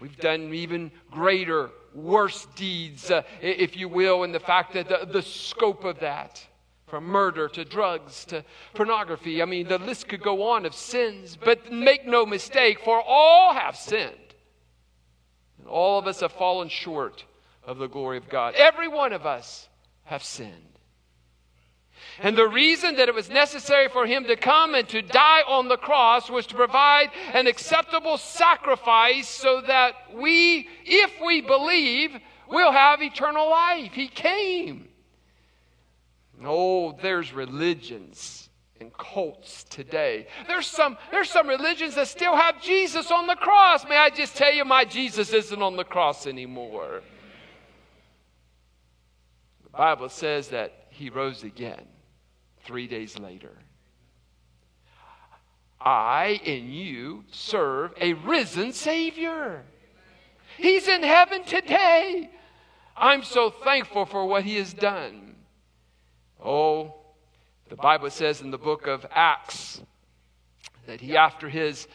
We've 0.00 0.16
done 0.16 0.54
even 0.54 0.90
greater, 1.10 1.68
worse 1.94 2.46
deeds, 2.56 3.10
uh, 3.10 3.22
if 3.42 3.76
you 3.76 3.90
will, 3.90 4.22
in 4.22 4.32
the 4.32 4.40
fact 4.40 4.72
that 4.72 4.88
the, 4.88 5.06
the 5.06 5.20
scope 5.20 5.84
of 5.84 6.00
that, 6.00 6.44
from 6.86 7.04
murder 7.04 7.46
to 7.50 7.66
drugs 7.66 8.24
to 8.24 8.42
pornography, 8.72 9.42
I 9.42 9.44
mean, 9.44 9.68
the 9.68 9.78
list 9.78 10.08
could 10.08 10.22
go 10.22 10.48
on 10.48 10.64
of 10.64 10.74
sins. 10.74 11.36
But 11.36 11.70
make 11.70 12.06
no 12.06 12.24
mistake, 12.24 12.80
for 12.80 13.02
all 13.06 13.52
have 13.52 13.76
sinned. 13.76 14.16
And 15.58 15.68
all 15.68 15.98
of 15.98 16.06
us 16.06 16.20
have 16.20 16.32
fallen 16.32 16.70
short 16.70 17.26
of 17.64 17.76
the 17.76 17.86
glory 17.86 18.16
of 18.16 18.30
God. 18.30 18.54
Every 18.54 18.88
one 18.88 19.12
of 19.12 19.26
us 19.26 19.68
have 20.04 20.24
sinned. 20.24 20.78
And 22.20 22.36
the 22.36 22.48
reason 22.48 22.96
that 22.96 23.08
it 23.08 23.14
was 23.14 23.30
necessary 23.30 23.88
for 23.88 24.06
him 24.06 24.24
to 24.24 24.36
come 24.36 24.74
and 24.74 24.88
to 24.88 25.02
die 25.02 25.42
on 25.46 25.68
the 25.68 25.76
cross 25.76 26.30
was 26.30 26.46
to 26.46 26.54
provide 26.54 27.10
an 27.32 27.46
acceptable 27.46 28.18
sacrifice 28.18 29.28
so 29.28 29.60
that 29.62 29.94
we, 30.14 30.68
if 30.84 31.12
we 31.24 31.40
believe, 31.40 32.16
will 32.48 32.72
have 32.72 33.02
eternal 33.02 33.48
life. 33.48 33.92
He 33.92 34.08
came. 34.08 34.88
Oh, 36.44 36.92
there's 37.00 37.32
religions 37.32 38.50
and 38.80 38.92
cults 38.98 39.64
today. 39.64 40.26
There's 40.48 40.66
some, 40.66 40.98
there's 41.10 41.30
some 41.30 41.48
religions 41.48 41.94
that 41.94 42.08
still 42.08 42.36
have 42.36 42.60
Jesus 42.60 43.10
on 43.10 43.26
the 43.26 43.36
cross. 43.36 43.84
May 43.88 43.96
I 43.96 44.10
just 44.10 44.36
tell 44.36 44.52
you, 44.52 44.64
my 44.64 44.84
Jesus 44.84 45.32
isn't 45.32 45.62
on 45.62 45.76
the 45.76 45.84
cross 45.84 46.26
anymore. 46.26 47.02
The 49.62 49.70
Bible 49.70 50.08
says 50.08 50.48
that 50.48 50.81
he 51.02 51.10
rose 51.10 51.42
again 51.42 51.84
three 52.64 52.86
days 52.86 53.18
later. 53.18 53.50
I 55.80 56.40
and 56.46 56.72
you 56.72 57.24
serve 57.32 57.92
a 58.00 58.12
risen 58.12 58.72
Savior. 58.72 59.64
He's 60.56 60.86
in 60.86 61.02
heaven 61.02 61.42
today. 61.42 62.30
I'm 62.96 63.24
so 63.24 63.50
thankful 63.50 64.06
for 64.06 64.26
what 64.26 64.44
He 64.44 64.54
has 64.58 64.72
done. 64.72 65.34
Oh, 66.40 66.94
the 67.68 67.74
Bible 67.74 68.10
says 68.10 68.40
in 68.40 68.52
the 68.52 68.58
book 68.58 68.86
of 68.86 69.04
Acts 69.10 69.82
that 70.86 71.00
He, 71.00 71.16
after 71.16 71.48
His 71.48 71.88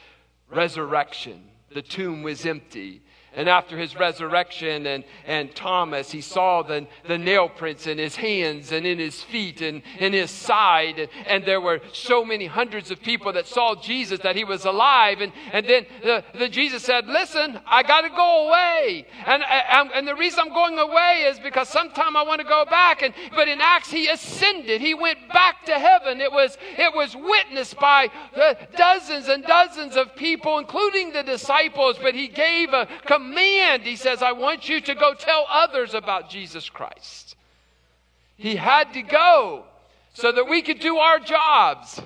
resurrection, 0.49 1.45
the 1.73 1.81
tomb 1.81 2.23
was 2.23 2.45
empty 2.45 3.03
and 3.35 3.47
after 3.47 3.77
his 3.77 3.95
resurrection 3.95 4.87
and, 4.87 5.03
and 5.27 5.53
Thomas, 5.53 6.09
he 6.09 6.21
saw 6.21 6.63
the, 6.63 6.87
the 7.07 7.17
nail 7.17 7.49
prints 7.49 7.85
in 7.85 7.99
his 7.99 8.15
hands 8.15 8.71
and 8.71 8.85
in 8.85 8.97
his 8.97 9.21
feet 9.21 9.61
and 9.61 9.83
in 9.99 10.13
his 10.13 10.31
side. 10.31 10.97
And, 10.97 11.09
and 11.27 11.45
there 11.45 11.61
were 11.61 11.79
so 11.93 12.25
many 12.25 12.47
hundreds 12.47 12.89
of 12.89 12.99
people 13.01 13.31
that 13.33 13.45
saw 13.45 13.75
Jesus 13.75 14.21
that 14.21 14.35
he 14.35 14.43
was 14.43 14.65
alive. 14.65 15.21
And, 15.21 15.31
and 15.51 15.67
then 15.67 15.85
the, 16.01 16.23
the 16.33 16.49
Jesus 16.49 16.83
said, 16.83 17.05
Listen, 17.07 17.59
I 17.67 17.83
got 17.83 18.01
to 18.01 18.09
go 18.09 18.47
away. 18.47 19.05
And, 19.25 19.43
and, 19.43 19.91
and 19.91 20.07
the 20.07 20.15
reason 20.15 20.39
I'm 20.39 20.53
going 20.53 20.79
away 20.79 21.25
is 21.27 21.39
because 21.39 21.69
sometime 21.69 22.17
I 22.17 22.23
want 22.23 22.41
to 22.41 22.47
go 22.47 22.65
back. 22.65 23.03
And, 23.03 23.13
but 23.35 23.47
in 23.47 23.59
Acts, 23.61 23.91
he 23.91 24.07
ascended. 24.07 24.81
He 24.81 24.95
went 24.95 25.19
back 25.31 25.65
to 25.65 25.73
heaven. 25.73 26.21
It 26.21 26.31
was, 26.31 26.57
it 26.77 26.95
was 26.95 27.15
witnessed 27.15 27.77
by 27.79 28.09
dozens 28.75 29.27
and 29.27 29.43
dozens 29.43 29.95
of 29.95 30.15
people, 30.15 30.57
including 30.57 31.13
the 31.13 31.23
disciples. 31.23 31.97
But 32.01 32.15
he 32.15 32.27
gave 32.27 32.73
a 32.73 32.87
command. 33.17 33.83
He 33.83 33.95
says, 33.95 34.21
I 34.21 34.31
want 34.31 34.69
you 34.69 34.81
to 34.81 34.95
go 34.95 35.13
tell 35.13 35.45
others 35.49 35.93
about 35.93 36.29
Jesus 36.29 36.69
Christ. 36.69 37.35
He 38.35 38.55
had 38.55 38.93
to 38.93 39.01
go 39.01 39.65
so 40.13 40.31
that 40.31 40.47
we 40.47 40.61
could 40.61 40.79
do 40.79 40.97
our 40.97 41.19
jobs, 41.19 42.01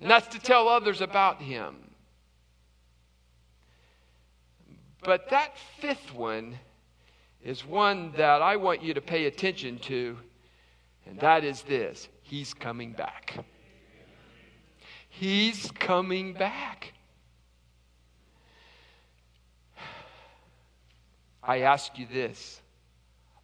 and 0.00 0.10
that's 0.10 0.28
to 0.28 0.38
tell 0.38 0.68
others 0.68 1.00
about 1.00 1.40
him. 1.40 1.76
But 5.02 5.30
that 5.30 5.56
fifth 5.78 6.14
one 6.14 6.58
is 7.44 7.66
one 7.66 8.12
that 8.16 8.40
I 8.40 8.56
want 8.56 8.82
you 8.82 8.94
to 8.94 9.00
pay 9.00 9.26
attention 9.26 9.78
to, 9.80 10.16
and 11.06 11.18
that 11.20 11.44
is 11.44 11.62
this 11.62 12.08
He's 12.22 12.54
coming 12.54 12.92
back. 12.92 13.34
He's 15.08 15.70
coming 15.72 16.32
back. 16.32 16.92
I 21.42 21.60
ask 21.60 21.98
you 21.98 22.06
this 22.06 22.60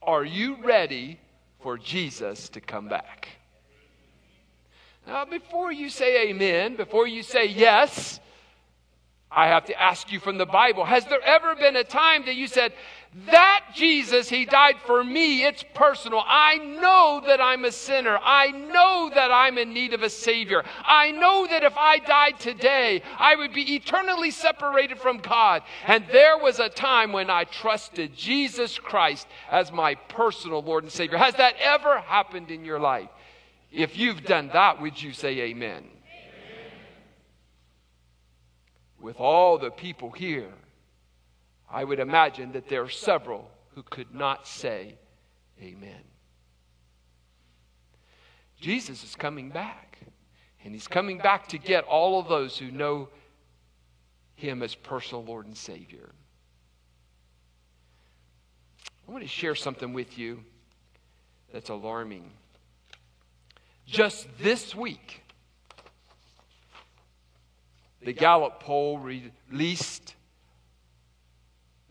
Are 0.03 0.25
you 0.25 0.57
ready 0.63 1.19
for 1.61 1.77
Jesus 1.77 2.49
to 2.51 2.61
come 2.61 2.89
back? 2.89 3.29
Now, 5.07 5.25
before 5.25 5.73
you 5.73 5.89
say 5.89 6.29
amen, 6.29 6.77
before 6.77 7.07
you 7.07 7.23
say 7.23 7.47
yes, 7.47 8.21
I 9.31 9.49
have 9.49 9.65
to 9.67 9.81
ask 9.81 10.13
you 10.13 10.21
from 10.21 10.39
the 10.39 10.47
Bible 10.47 10.85
Has 10.85 11.05
there 11.07 11.23
ever 11.23 11.55
been 11.57 11.77
a 11.77 11.85
time 11.85 12.27
that 12.27 12.35
you 12.35 12.47
said, 12.47 12.73
that 13.27 13.65
Jesus, 13.75 14.29
He 14.29 14.45
died 14.45 14.77
for 14.85 15.03
me. 15.03 15.45
It's 15.45 15.65
personal. 15.75 16.23
I 16.27 16.59
know 16.59 17.23
that 17.27 17.41
I'm 17.41 17.65
a 17.65 17.73
sinner. 17.73 18.19
I 18.23 18.51
know 18.51 19.11
that 19.15 19.31
I'm 19.31 19.59
in 19.59 19.73
need 19.73 19.95
of 19.95 20.03
a 20.03 20.11
Savior. 20.11 20.63
I 20.85 21.11
know 21.13 21.47
that 21.47 21.65
if 21.65 21.77
I 21.77 21.99
died 21.99 22.39
today, 22.39 23.03
I 23.19 23.35
would 23.37 23.53
be 23.53 23.75
eternally 23.75 24.31
separated 24.31 24.99
from 24.99 25.19
God. 25.19 25.63
And 25.87 26.05
there 26.13 26.39
was 26.39 26.61
a 26.61 26.69
time 26.69 27.13
when 27.13 27.31
I 27.31 27.45
trusted 27.45 28.15
Jesus 28.15 28.79
Christ 28.79 29.27
as 29.51 29.73
my 29.73 29.95
personal 29.95 30.63
Lord 30.63 30.85
and 30.85 30.93
Savior. 30.93 31.19
Has 31.19 31.35
that 31.37 31.55
ever 31.61 32.01
happened 32.01 32.51
in 32.51 32.65
your 32.65 32.79
life? 32.79 33.09
If 33.73 33.99
you've 33.99 34.25
done 34.25 34.51
that, 34.53 34.81
would 34.81 35.03
you 35.03 35.13
say 35.13 35.41
amen? 35.41 35.85
With 39.01 39.17
all 39.17 39.59
the 39.59 39.71
people 39.71 40.11
here, 40.11 40.51
I 41.71 41.85
would 41.85 42.01
imagine 42.01 42.53
that 42.53 42.69
there 42.69 42.83
are 42.83 42.89
several 42.89 43.51
who 43.75 43.83
could 43.83 44.15
not 44.15 44.47
say 44.47 44.95
amen. 45.63 46.03
Jesus 48.61 49.05
is 49.05 49.15
coming 49.15 49.51
back, 49.51 49.99
and 50.65 50.75
he's 50.75 50.89
coming 50.89 51.19
back 51.19 51.47
to 51.49 51.59
get 51.59 51.85
all 51.85 52.19
of 52.19 52.29
those 52.29 52.59
who 52.59 52.71
know 52.71 53.09
him 54.35 54.63
as 54.63 54.75
personal 54.75 55.25
Lord 55.25 55.47
and 55.47 55.57
Savior. 55.57 56.11
I 59.07 59.13
want 59.13 59.23
to 59.23 59.29
share 59.29 59.55
something 59.55 59.93
with 59.93 60.19
you 60.19 60.41
that's 61.53 61.71
alarming. 61.71 62.31
Just 63.87 64.27
this 64.39 64.75
week, 64.75 65.23
the 68.03 68.13
Gallup 68.13 68.61
poll 68.61 68.99
released 68.99 70.15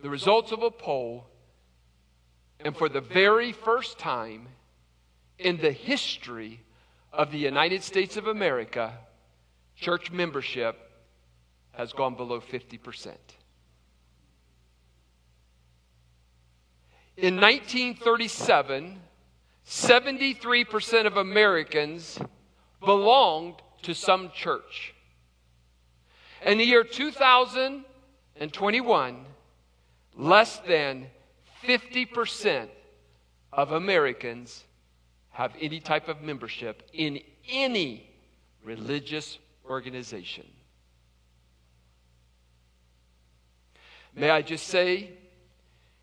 the 0.01 0.09
results 0.09 0.51
of 0.51 0.63
a 0.63 0.71
poll, 0.71 1.25
and 2.59 2.75
for 2.75 2.89
the 2.89 3.01
very 3.01 3.51
first 3.51 3.97
time 3.97 4.47
in 5.39 5.57
the 5.57 5.71
history 5.71 6.59
of 7.13 7.31
the 7.31 7.37
United 7.37 7.83
States 7.83 8.17
of 8.17 8.27
America, 8.27 8.93
church 9.75 10.11
membership 10.11 10.75
has 11.71 11.93
gone 11.93 12.15
below 12.15 12.41
50%. 12.41 13.15
In 17.17 17.41
1937, 17.41 19.01
73% 19.65 21.07
of 21.07 21.17
Americans 21.17 22.19
belonged 22.79 23.55
to 23.81 23.95
some 23.95 24.29
church. 24.33 24.93
In 26.45 26.59
the 26.59 26.63
year 26.63 26.83
2021, 26.83 29.25
less 30.17 30.57
than 30.67 31.07
50% 31.63 32.67
of 33.53 33.71
Americans 33.71 34.63
have 35.29 35.53
any 35.61 35.79
type 35.79 36.07
of 36.07 36.21
membership 36.21 36.89
in 36.93 37.19
any 37.49 38.09
religious 38.63 39.37
organization. 39.69 40.45
May 44.15 44.31
I 44.31 44.41
just 44.41 44.67
say, 44.67 45.11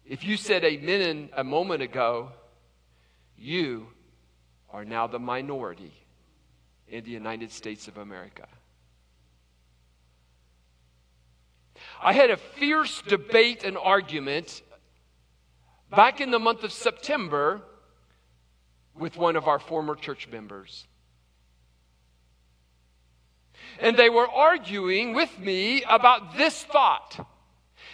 if 0.06 0.24
you 0.24 0.36
said 0.36 0.64
amen 0.64 1.30
a 1.36 1.42
moment 1.42 1.82
ago, 1.82 2.30
you 3.36 3.88
are 4.70 4.84
now 4.84 5.08
the 5.08 5.18
minority 5.18 5.92
in 6.88 7.02
the 7.02 7.10
United 7.10 7.50
States 7.50 7.88
of 7.88 7.98
America. 7.98 8.46
I 12.02 12.12
had 12.12 12.30
a 12.30 12.36
fierce 12.36 13.02
debate 13.02 13.64
and 13.64 13.76
argument 13.76 14.62
back 15.90 16.20
in 16.20 16.30
the 16.30 16.38
month 16.38 16.64
of 16.64 16.72
September 16.72 17.62
with 18.98 19.16
one 19.16 19.36
of 19.36 19.48
our 19.48 19.58
former 19.58 19.94
church 19.94 20.28
members. 20.30 20.86
And 23.80 23.96
they 23.96 24.10
were 24.10 24.28
arguing 24.28 25.14
with 25.14 25.38
me 25.38 25.82
about 25.84 26.36
this 26.36 26.62
thought. 26.64 27.26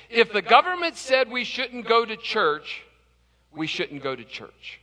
If 0.09 0.33
the 0.33 0.43
government 0.43 0.97
said 0.97 1.31
we 1.31 1.45
shouldn't 1.45 1.87
go 1.87 2.05
to 2.05 2.17
church, 2.17 2.83
we 3.55 3.67
shouldn't 3.67 4.03
go 4.03 4.15
to 4.15 4.25
church. 4.25 4.81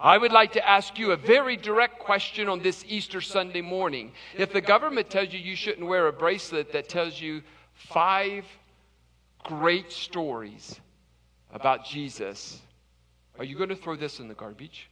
I 0.00 0.16
would 0.16 0.32
like 0.32 0.52
to 0.52 0.66
ask 0.66 0.98
you 0.98 1.12
a 1.12 1.16
very 1.16 1.58
direct 1.58 1.98
question 1.98 2.48
on 2.48 2.60
this 2.60 2.82
Easter 2.88 3.20
Sunday 3.20 3.60
morning. 3.60 4.12
If 4.34 4.50
the 4.50 4.62
government 4.62 5.10
tells 5.10 5.30
you 5.30 5.38
you 5.38 5.54
shouldn't 5.54 5.86
wear 5.86 6.06
a 6.06 6.12
bracelet 6.12 6.72
that 6.72 6.88
tells 6.88 7.20
you 7.20 7.42
five 7.74 8.46
great 9.44 9.92
stories 9.92 10.80
about 11.52 11.84
Jesus, 11.84 12.62
are 13.38 13.44
you 13.44 13.56
going 13.56 13.68
to 13.68 13.76
throw 13.76 13.94
this 13.94 14.20
in 14.20 14.28
the 14.28 14.34
garbage? 14.34 14.88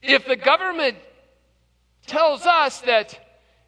If 0.00 0.24
the 0.26 0.36
government 0.36 0.96
tells 2.06 2.46
us 2.46 2.80
that 2.82 3.18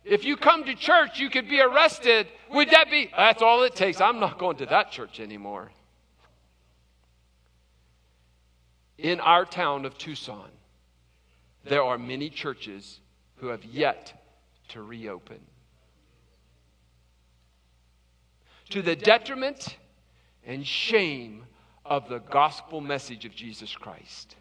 if 0.04 0.24
you 0.24 0.36
come 0.36 0.62
to 0.64 0.76
church 0.76 1.18
you 1.18 1.28
could 1.28 1.48
be 1.48 1.60
arrested, 1.60 2.28
would 2.52 2.70
that 2.70 2.88
be, 2.88 3.10
that's 3.16 3.42
all 3.42 3.64
it 3.64 3.74
takes. 3.74 4.00
I'm 4.00 4.20
not 4.20 4.38
going 4.38 4.58
to 4.58 4.66
that 4.66 4.92
church 4.92 5.18
anymore. 5.18 5.72
In 8.98 9.20
our 9.20 9.44
town 9.44 9.84
of 9.84 9.98
Tucson, 9.98 10.50
there 11.64 11.82
are 11.82 11.98
many 11.98 12.28
churches 12.30 13.00
who 13.36 13.48
have 13.48 13.64
yet 13.64 14.22
to 14.68 14.82
reopen. 14.82 15.40
To 18.70 18.82
the 18.82 18.96
detriment 18.96 19.76
and 20.44 20.66
shame 20.66 21.44
of 21.84 22.08
the 22.08 22.18
gospel 22.18 22.80
message 22.80 23.24
of 23.24 23.34
Jesus 23.34 23.74
Christ. 23.74 24.36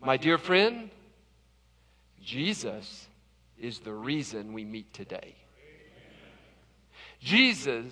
My 0.00 0.16
dear 0.16 0.38
friend, 0.38 0.90
Jesus 2.22 3.06
is 3.58 3.80
the 3.80 3.92
reason 3.92 4.52
we 4.52 4.64
meet 4.64 4.92
today. 4.94 5.34
Jesus 7.20 7.84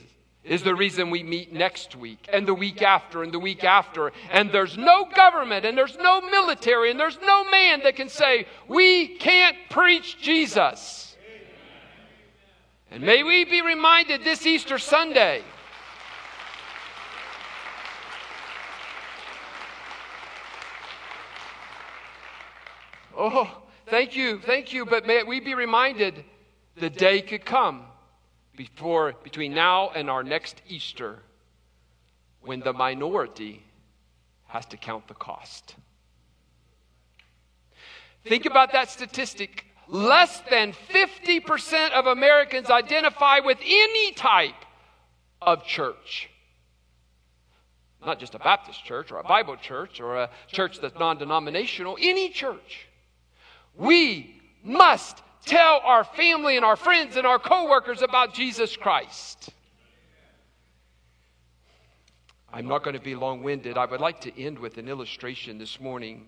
is 0.49 0.63
the 0.63 0.75
reason 0.75 1.11
we 1.11 1.23
meet 1.23 1.53
next 1.53 1.95
week 1.95 2.29
and 2.33 2.49
the 2.49 2.55
week 2.55 2.81
after 2.83 3.23
and 3.23 3.33
the 3.33 3.39
week 3.39 3.65
after. 3.65 4.13
And 4.31 4.51
there's 4.51 4.77
no 4.79 5.07
government 5.15 5.67
and 5.67 5.77
there's 5.77 5.97
no 5.99 6.23
military 6.23 6.91
and 6.91 6.99
there's 6.99 7.19
no 7.21 7.49
man 7.51 7.83
that 7.85 7.97
can 7.97 8.09
say, 8.09 8.47
we 8.67 9.09
can't 9.19 9.57
preach 9.69 10.21
Jesus. 10.21 11.17
And 12.91 13.03
may 13.03 13.23
we 13.23 13.45
be 13.45 13.61
reminded 13.61 14.25
this 14.25 14.47
Easter 14.47 14.79
Sunday. 14.79 15.43
Oh, 23.15 23.63
thank 23.89 24.17
you, 24.17 24.39
thank 24.39 24.73
you. 24.73 24.87
But 24.87 25.07
may 25.07 25.23
we 25.25 25.41
be 25.41 25.55
reminded 25.55 26.25
the 26.77 26.89
day 26.89 27.21
could 27.21 27.45
come 27.45 27.88
before, 28.59 29.14
between 29.23 29.55
now 29.55 29.90
and 29.90 30.11
our 30.11 30.25
next 30.25 30.61
Easter 30.68 31.21
when 32.42 32.61
the 32.61 32.73
minority 32.73 33.62
has 34.49 34.66
to 34.66 34.77
count 34.77 35.07
the 35.07 35.14
cost. 35.14 35.77
Think 38.27 38.47
about 38.47 38.73
that 38.73 38.90
statistic. 38.90 39.64
Less 39.87 40.40
than 40.51 40.73
50% 40.73 41.92
of 41.92 42.07
Americans 42.07 42.68
identify 42.68 43.38
with 43.38 43.59
any 43.64 44.12
type 44.12 44.64
of 45.40 45.64
church. 45.64 46.29
Not 48.05 48.18
just 48.18 48.35
a 48.35 48.38
Baptist 48.38 48.85
church 48.85 49.12
or 49.12 49.21
a 49.21 49.25
Bible 49.25 49.57
church 49.57 50.01
or 50.01 50.16
a 50.16 50.31
church 50.49 50.81
that's 50.81 50.99
non 50.99 51.18
denominational, 51.18 51.97
any 52.01 52.31
church. 52.31 52.88
We 53.77 54.40
must 54.64 55.23
tell 55.44 55.81
our 55.85 56.05
family 56.05 56.57
and 56.57 56.64
our 56.64 56.77
friends 56.77 57.16
and 57.16 57.27
our 57.27 57.38
coworkers 57.38 58.03
about 58.03 58.35
Jesus 58.35 58.77
Christ. 58.77 59.51
I'm 62.53 62.66
not 62.66 62.83
going 62.83 62.94
to 62.96 63.03
be 63.03 63.14
long 63.14 63.42
winded. 63.42 63.77
I 63.77 63.85
would 63.85 64.01
like 64.01 64.20
to 64.22 64.40
end 64.42 64.59
with 64.59 64.79
an 64.79 64.88
illustration 64.88 65.59
this 65.59 65.81
morning. 65.81 66.27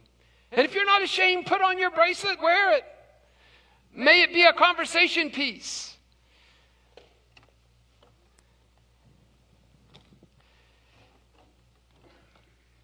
And 0.52 0.64
if 0.64 0.74
you're 0.74 0.84
not 0.84 1.02
ashamed, 1.02 1.46
put 1.46 1.62
on 1.62 1.78
your 1.78 1.90
bracelet, 1.90 2.40
wear 2.42 2.76
it. 2.76 2.84
May 3.94 4.22
it 4.22 4.32
be 4.32 4.44
a 4.44 4.52
conversation 4.52 5.30
piece. 5.30 5.96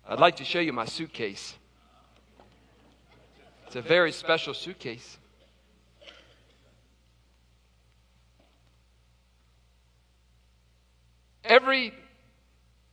I'd 0.08 0.20
like 0.20 0.36
to 0.36 0.44
show 0.44 0.60
you 0.60 0.72
my 0.72 0.84
suitcase. 0.84 1.54
It's 3.66 3.76
a 3.76 3.82
very 3.82 4.12
special 4.12 4.54
suitcase. 4.54 5.18
Every 11.48 11.92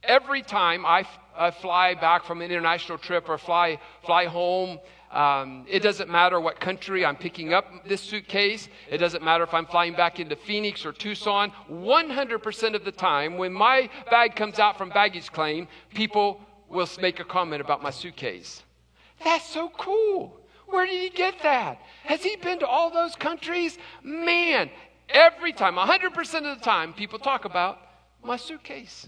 every 0.04 0.42
time 0.42 0.86
I, 0.86 1.06
I 1.36 1.52
fly 1.52 1.96
back 1.96 2.26
from 2.26 2.42
an 2.42 2.52
international 2.52 2.98
trip 2.98 3.30
or 3.30 3.38
fly, 3.38 3.80
fly 4.06 4.26
home, 4.26 4.80
um, 5.12 5.66
it 5.70 5.82
doesn't 5.82 6.10
matter 6.10 6.39
what 6.39 6.60
country 6.60 7.06
I'm 7.06 7.16
picking 7.16 7.54
up 7.54 7.88
this 7.88 8.02
suitcase. 8.02 8.68
It 8.89 8.98
doesn't 8.98 9.24
matter 9.24 9.44
if 9.44 9.54
I'm 9.54 9.66
flying 9.66 9.94
back 9.94 10.20
into 10.20 10.36
Phoenix 10.36 10.86
or 10.86 10.92
Tucson. 10.92 11.52
100% 11.70 12.76
of 12.76 12.84
the 12.84 12.92
time, 12.92 13.38
when 13.38 13.54
my 13.54 13.89
bag 14.10 14.36
comes 14.36 14.60
out 14.60 14.78
from 14.78 14.89
baggage 14.89 15.32
claim, 15.32 15.68
people 15.94 16.42
will 16.68 16.89
make 17.00 17.20
a 17.20 17.24
comment 17.24 17.62
about 17.62 17.84
my 17.84 17.92
suitcase. 17.92 18.63
That's 19.24 19.48
so 19.48 19.70
cool. 19.78 20.39
Where 20.66 20.88
did 20.88 21.00
he 21.00 21.10
get 21.16 21.36
that? 21.44 21.80
Has 22.04 22.24
he 22.24 22.36
been 22.36 22.60
to 22.60 22.68
all 22.68 22.89
those 22.89 23.16
countries? 23.16 23.78
Man, 24.02 24.72
every 25.08 25.54
time, 25.54 25.76
100% 25.76 26.52
of 26.52 26.58
the 26.58 26.63
time, 26.63 26.94
people 26.94 27.20
talk 27.20 27.46
about 27.46 27.78
my 28.24 28.38
suitcase. 28.38 29.08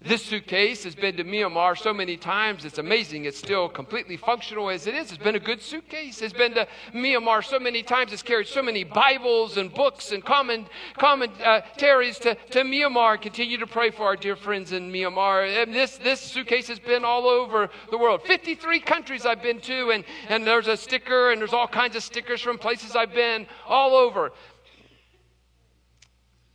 This 0.00 0.24
suitcase 0.24 0.84
has 0.84 0.94
been 0.94 1.16
to 1.16 1.24
Myanmar 1.24 1.76
so 1.76 1.92
many 1.92 2.16
times, 2.16 2.64
it's 2.64 2.78
amazing. 2.78 3.24
It's 3.24 3.36
still 3.36 3.68
completely 3.68 4.16
functional 4.16 4.70
as 4.70 4.86
it 4.86 4.94
is. 4.94 5.10
It's 5.10 5.22
been 5.22 5.34
a 5.34 5.40
good 5.40 5.60
suitcase. 5.60 6.22
It's 6.22 6.32
been 6.32 6.54
to 6.54 6.68
Myanmar 6.94 7.44
so 7.44 7.58
many 7.58 7.82
times. 7.82 8.12
It's 8.12 8.22
carried 8.22 8.46
so 8.46 8.62
many 8.62 8.84
Bibles 8.84 9.56
and 9.56 9.74
books 9.74 10.12
and 10.12 10.24
comment, 10.24 10.68
commentaries 10.96 12.20
to, 12.20 12.36
to 12.36 12.60
Myanmar. 12.60 13.20
Continue 13.20 13.58
to 13.58 13.66
pray 13.66 13.90
for 13.90 14.04
our 14.04 14.14
dear 14.14 14.36
friends 14.36 14.70
in 14.70 14.92
Myanmar. 14.92 15.62
And 15.62 15.74
this, 15.74 15.98
this 15.98 16.20
suitcase 16.20 16.68
has 16.68 16.78
been 16.78 17.04
all 17.04 17.26
over 17.26 17.68
the 17.90 17.98
world. 17.98 18.22
53 18.22 18.78
countries 18.78 19.26
I've 19.26 19.42
been 19.42 19.60
to, 19.62 19.90
and, 19.90 20.04
and 20.28 20.46
there's 20.46 20.68
a 20.68 20.76
sticker, 20.76 21.32
and 21.32 21.40
there's 21.40 21.52
all 21.52 21.66
kinds 21.66 21.96
of 21.96 22.04
stickers 22.04 22.40
from 22.40 22.56
places 22.56 22.94
I've 22.94 23.14
been 23.14 23.48
all 23.66 23.96
over 23.96 24.30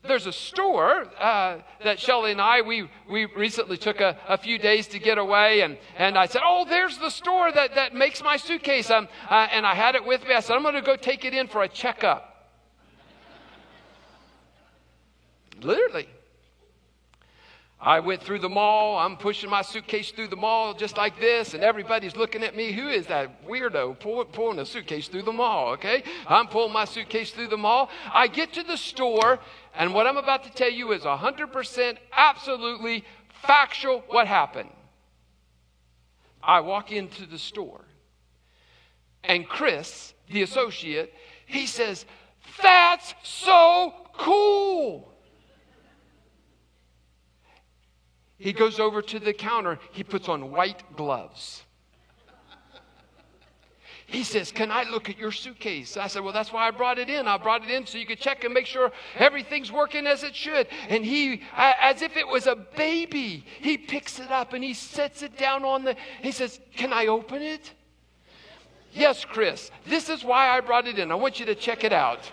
there's 0.05 0.27
a 0.27 0.33
store 0.33 1.05
uh, 1.19 1.59
that 1.83 1.99
Shelly 1.99 2.31
and 2.31 2.41
I, 2.41 2.61
we, 2.61 2.89
we 3.09 3.25
recently 3.25 3.77
took 3.77 4.01
a, 4.01 4.17
a, 4.27 4.37
few 4.37 4.57
days 4.57 4.87
to 4.87 4.99
get 4.99 5.17
away. 5.17 5.61
And, 5.61 5.77
and 5.97 6.17
I 6.17 6.25
said, 6.25 6.41
Oh, 6.45 6.65
there's 6.67 6.97
the 6.97 7.09
store 7.09 7.51
that, 7.51 7.75
that 7.75 7.93
makes 7.93 8.21
my 8.21 8.35
suitcase. 8.37 8.89
Um, 8.91 9.07
uh, 9.29 9.47
and 9.51 9.65
I 9.65 9.75
had 9.75 9.95
it 9.95 10.05
with 10.05 10.23
me. 10.27 10.33
I 10.33 10.41
said, 10.41 10.55
I'm 10.55 10.63
going 10.63 10.75
to 10.75 10.81
go 10.81 10.95
take 10.95 11.23
it 11.23 11.33
in 11.33 11.47
for 11.47 11.63
a 11.63 11.69
checkup. 11.69 12.49
Literally. 15.61 16.09
I 17.83 17.99
went 17.99 18.23
through 18.23 18.39
the 18.39 18.49
mall. 18.49 18.97
I'm 18.97 19.17
pushing 19.17 19.49
my 19.49 19.61
suitcase 19.61 20.11
through 20.11 20.29
the 20.29 20.37
mall 20.37 20.73
just 20.73 20.95
like 20.95 21.19
this, 21.19 21.53
and 21.53 21.61
everybody's 21.61 22.15
looking 22.15 22.41
at 22.41 22.55
me. 22.55 22.71
Who 22.71 22.87
is 22.87 23.07
that 23.07 23.45
weirdo 23.45 23.99
pull, 23.99 24.23
pulling 24.23 24.59
a 24.59 24.65
suitcase 24.65 25.09
through 25.09 25.23
the 25.23 25.33
mall? 25.33 25.73
Okay? 25.73 26.01
I'm 26.25 26.47
pulling 26.47 26.71
my 26.71 26.85
suitcase 26.85 27.31
through 27.31 27.49
the 27.49 27.57
mall. 27.57 27.89
I 28.13 28.27
get 28.27 28.53
to 28.53 28.63
the 28.63 28.77
store, 28.77 29.37
and 29.75 29.93
what 29.93 30.07
I'm 30.07 30.15
about 30.15 30.45
to 30.45 30.49
tell 30.49 30.71
you 30.71 30.93
is 30.93 31.01
100% 31.01 31.97
absolutely 32.13 33.03
factual 33.41 34.01
what 34.07 34.27
happened. 34.27 34.69
I 36.41 36.61
walk 36.61 36.93
into 36.93 37.25
the 37.25 37.37
store, 37.37 37.83
and 39.25 39.45
Chris, 39.45 40.13
the 40.31 40.41
associate, 40.43 41.13
he 41.45 41.67
says, 41.67 42.05
That's 42.61 43.13
so 43.23 43.93
cool. 44.13 45.12
He 48.43 48.51
goes 48.51 48.77
over 48.77 49.01
to 49.01 49.19
the 49.19 49.31
counter, 49.31 49.79
he 49.93 50.03
puts 50.03 50.27
on 50.27 50.51
white 50.51 50.83
gloves. 50.97 51.63
He 54.05 54.25
says, 54.25 54.51
Can 54.51 54.69
I 54.69 54.83
look 54.83 55.09
at 55.09 55.17
your 55.17 55.31
suitcase? 55.31 55.95
I 55.95 56.07
said, 56.07 56.25
Well, 56.25 56.33
that's 56.33 56.51
why 56.51 56.67
I 56.67 56.71
brought 56.71 56.99
it 56.99 57.09
in. 57.09 57.25
I 57.25 57.37
brought 57.37 57.63
it 57.63 57.69
in 57.69 57.87
so 57.87 57.97
you 57.97 58.05
could 58.05 58.19
check 58.19 58.43
and 58.43 58.53
make 58.53 58.65
sure 58.65 58.91
everything's 59.15 59.71
working 59.71 60.05
as 60.05 60.23
it 60.23 60.35
should. 60.35 60.67
And 60.89 61.05
he, 61.05 61.41
as 61.55 62.01
if 62.01 62.17
it 62.17 62.27
was 62.27 62.45
a 62.45 62.57
baby, 62.57 63.45
he 63.61 63.77
picks 63.77 64.19
it 64.19 64.29
up 64.29 64.51
and 64.51 64.61
he 64.61 64.73
sets 64.73 65.21
it 65.21 65.37
down 65.37 65.63
on 65.63 65.85
the, 65.85 65.95
he 66.21 66.33
says, 66.33 66.59
Can 66.75 66.91
I 66.91 67.07
open 67.07 67.41
it? 67.41 67.71
Yes, 68.91 69.23
Chris, 69.23 69.71
this 69.87 70.09
is 70.09 70.25
why 70.25 70.49
I 70.49 70.59
brought 70.59 70.85
it 70.85 70.99
in. 70.99 71.13
I 71.13 71.15
want 71.15 71.39
you 71.39 71.45
to 71.45 71.55
check 71.55 71.85
it 71.85 71.93
out. 71.93 72.29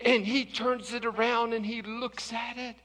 And 0.00 0.24
he 0.24 0.44
turns 0.44 0.94
it 0.94 1.04
around 1.04 1.52
and 1.52 1.66
he 1.66 1.82
looks 1.82 2.32
at 2.32 2.58
it. 2.58 2.76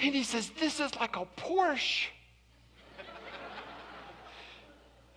And 0.00 0.14
he 0.14 0.22
says, 0.22 0.50
This 0.58 0.80
is 0.80 0.94
like 0.96 1.16
a 1.16 1.26
Porsche. 1.36 2.08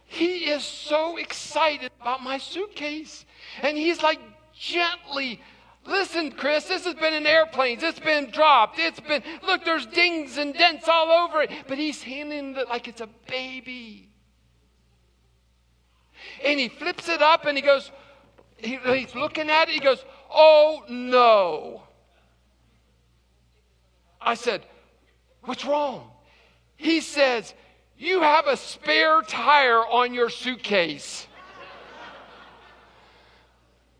he 0.05 0.45
is 0.45 0.63
so 0.63 1.17
excited 1.17 1.91
about 2.01 2.21
my 2.21 2.37
suitcase. 2.37 3.25
And 3.61 3.77
he's 3.77 4.03
like 4.03 4.19
gently, 4.53 5.41
Listen, 5.85 6.31
Chris, 6.31 6.65
this 6.65 6.85
has 6.85 6.95
been 6.95 7.13
in 7.13 7.25
airplanes. 7.25 7.83
It's 7.83 7.99
been 7.99 8.29
dropped. 8.31 8.79
It's 8.79 9.01
been, 9.01 9.21
look, 9.45 9.65
there's 9.65 9.85
dings 9.85 10.37
and 10.37 10.53
dents 10.53 10.87
all 10.87 11.11
over 11.11 11.41
it. 11.41 11.51
But 11.67 11.77
he's 11.77 12.01
handling 12.01 12.55
it 12.55 12.69
like 12.69 12.87
it's 12.87 13.01
a 13.01 13.09
baby. 13.27 14.07
And 16.43 16.57
he 16.57 16.69
flips 16.69 17.09
it 17.09 17.21
up 17.21 17.45
and 17.45 17.57
he 17.57 17.61
goes, 17.61 17.91
he, 18.57 18.77
he's 18.77 19.13
looking 19.13 19.49
at 19.49 19.67
it. 19.67 19.73
He 19.73 19.79
goes, 19.79 20.03
Oh 20.31 20.83
no. 20.87 21.83
I 24.21 24.35
said, 24.35 24.65
What's 25.45 25.65
wrong? 25.65 26.10
He 26.75 27.01
says, 27.01 27.53
You 27.97 28.21
have 28.21 28.47
a 28.47 28.58
spare 28.58 29.21
tire 29.21 29.79
on 29.79 30.13
your 30.13 30.29
suitcase. 30.29 31.27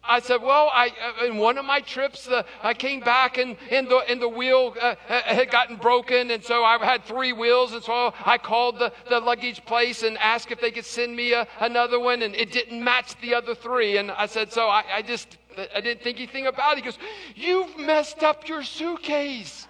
I 0.06 0.20
said, 0.20 0.42
well, 0.42 0.70
I, 0.74 0.90
uh, 1.22 1.26
in 1.28 1.38
one 1.38 1.58
of 1.58 1.64
my 1.64 1.80
trips, 1.80 2.28
uh, 2.28 2.44
I 2.62 2.74
came 2.74 3.00
back 3.00 3.38
and, 3.38 3.56
and, 3.72 3.88
the, 3.88 4.00
and 4.10 4.22
the 4.22 4.28
wheel 4.28 4.76
uh, 4.82 4.96
uh, 5.08 5.22
had 5.22 5.50
gotten 5.50 5.78
broken. 5.78 6.32
And 6.32 6.44
so 6.44 6.64
I 6.66 6.78
had 6.84 7.06
three 7.06 7.32
wheels. 7.32 7.72
And 7.72 7.82
so 7.82 8.14
I 8.26 8.38
called 8.38 8.80
the, 8.80 8.92
the 9.10 9.22
luggage 9.22 9.64
place 9.64 10.04
and 10.04 10.18
asked 10.18 10.52
if 10.52 10.60
they 10.60 10.72
could 10.72 10.86
send 10.86 11.16
me 11.16 11.32
a, 11.32 11.48
another 11.62 12.02
one. 12.02 12.22
And 12.22 12.36
it 12.36 12.52
didn't 12.52 12.84
match 12.84 13.16
the 13.22 13.34
other 13.34 13.56
three. 13.56 13.96
And 13.98 14.12
I 14.12 14.26
said, 14.26 14.52
so 14.52 14.68
I, 14.68 14.84
I 14.96 15.02
just, 15.04 15.38
I 15.74 15.80
didn't 15.80 16.04
think 16.04 16.18
anything 16.18 16.48
about 16.48 16.74
it. 16.74 16.80
He 16.80 16.84
goes, 16.84 17.00
you've 17.34 17.78
messed 17.78 18.24
up 18.24 18.50
your 18.50 18.64
suitcase. 18.64 19.70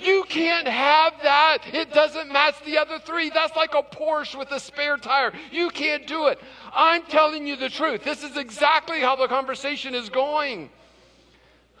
You 0.00 0.24
can't 0.28 0.66
have 0.66 1.14
that. 1.22 1.58
It 1.72 1.92
doesn't 1.92 2.32
match 2.32 2.54
the 2.64 2.78
other 2.78 2.98
three. 2.98 3.30
That's 3.30 3.56
like 3.56 3.74
a 3.74 3.82
Porsche 3.82 4.38
with 4.38 4.50
a 4.50 4.60
spare 4.60 4.96
tire. 4.96 5.32
You 5.50 5.70
can't 5.70 6.06
do 6.06 6.28
it. 6.28 6.38
I'm 6.72 7.02
telling 7.04 7.46
you 7.46 7.56
the 7.56 7.68
truth. 7.68 8.04
This 8.04 8.22
is 8.22 8.36
exactly 8.36 9.00
how 9.00 9.16
the 9.16 9.28
conversation 9.28 9.94
is 9.94 10.08
going. 10.08 10.70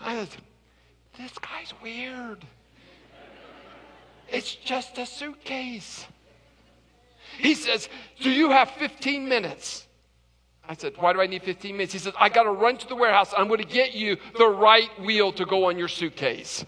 I 0.00 0.16
said, 0.16 0.28
this 1.18 1.32
guy's 1.38 1.72
weird. 1.82 2.44
It's 4.28 4.54
just 4.54 4.98
a 4.98 5.06
suitcase. 5.06 6.06
He 7.38 7.54
says, 7.54 7.88
Do 8.20 8.30
you 8.30 8.50
have 8.50 8.70
15 8.72 9.28
minutes? 9.28 9.86
I 10.68 10.74
said, 10.74 10.94
Why 10.96 11.12
do 11.12 11.20
I 11.20 11.26
need 11.26 11.42
15 11.42 11.76
minutes? 11.76 11.92
He 11.92 11.98
says, 11.98 12.14
I 12.18 12.28
got 12.28 12.44
to 12.44 12.50
run 12.50 12.78
to 12.78 12.88
the 12.88 12.96
warehouse. 12.96 13.32
I'm 13.36 13.48
going 13.48 13.60
to 13.60 13.66
get 13.66 13.94
you 13.94 14.16
the 14.38 14.48
right 14.48 14.88
wheel 15.00 15.32
to 15.32 15.44
go 15.44 15.66
on 15.66 15.78
your 15.78 15.88
suitcase. 15.88 16.64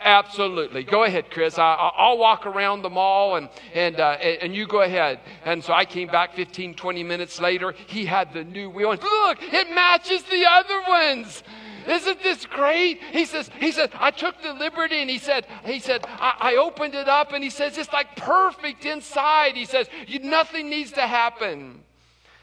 Absolutely. 0.00 0.82
Go 0.82 1.04
ahead, 1.04 1.30
Chris. 1.30 1.58
I, 1.58 1.90
will 1.98 2.18
walk 2.18 2.46
around 2.46 2.82
the 2.82 2.90
mall 2.90 3.36
and, 3.36 3.50
and, 3.74 4.00
uh, 4.00 4.12
and 4.12 4.54
you 4.54 4.66
go 4.66 4.80
ahead. 4.80 5.20
And 5.44 5.62
so 5.62 5.74
I 5.74 5.84
came 5.84 6.08
back 6.08 6.34
15, 6.34 6.74
20 6.74 7.02
minutes 7.04 7.38
later. 7.38 7.74
He 7.86 8.06
had 8.06 8.32
the 8.32 8.44
new 8.44 8.70
wheel. 8.70 8.90
Look, 8.90 9.38
it 9.42 9.70
matches 9.74 10.22
the 10.22 10.46
other 10.48 10.80
ones. 10.88 11.42
Isn't 11.86 12.22
this 12.22 12.46
great? 12.46 13.02
He 13.12 13.24
says, 13.24 13.50
he 13.58 13.72
said, 13.72 13.90
I 13.94 14.10
took 14.10 14.40
the 14.42 14.54
liberty 14.54 15.00
and 15.00 15.10
he 15.10 15.18
said, 15.18 15.46
he 15.64 15.80
said, 15.80 16.04
I, 16.06 16.36
I 16.40 16.56
opened 16.56 16.94
it 16.94 17.08
up 17.08 17.32
and 17.32 17.42
he 17.42 17.50
says, 17.50 17.76
it's 17.78 17.92
like 17.92 18.16
perfect 18.16 18.84
inside. 18.84 19.56
He 19.56 19.64
says, 19.64 19.88
nothing 20.22 20.70
needs 20.70 20.92
to 20.92 21.06
happen. 21.06 21.82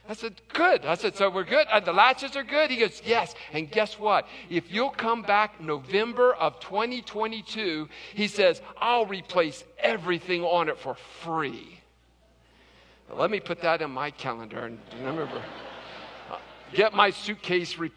I 0.10 0.14
said, 0.14 0.42
Good. 0.54 0.86
I 0.86 0.96
said, 0.96 1.16
So 1.16 1.30
we're 1.30 1.44
good? 1.44 1.68
Uh, 1.68 1.80
the 1.80 1.94
latches 1.94 2.36
are 2.36 2.44
good? 2.44 2.70
He 2.70 2.78
goes, 2.78 3.02
Yes. 3.06 3.36
And 3.52 3.70
guess 3.70 4.00
what? 4.00 4.28
If 4.50 4.72
you'll 4.72 4.90
come 4.90 5.22
back 5.22 5.60
November 5.60 6.34
of 6.34 6.60
2022, 6.62 7.90
he 8.14 8.28
says, 8.28 8.62
I'll 8.80 9.06
replace 9.06 9.64
everything 9.80 10.44
on 10.44 10.70
it 10.70 10.78
for 10.78 10.96
free. 10.96 11.80
Now, 13.10 13.16
let 13.16 13.32
me 13.32 13.40
put 13.40 13.62
that 13.62 13.82
in 13.82 13.92
my 13.92 14.12
calendar 14.12 14.66
and 14.66 14.80
remember, 14.98 15.30
get 16.74 16.94
my 16.94 17.10
suitcase. 17.10 17.78
Re- 17.78 17.92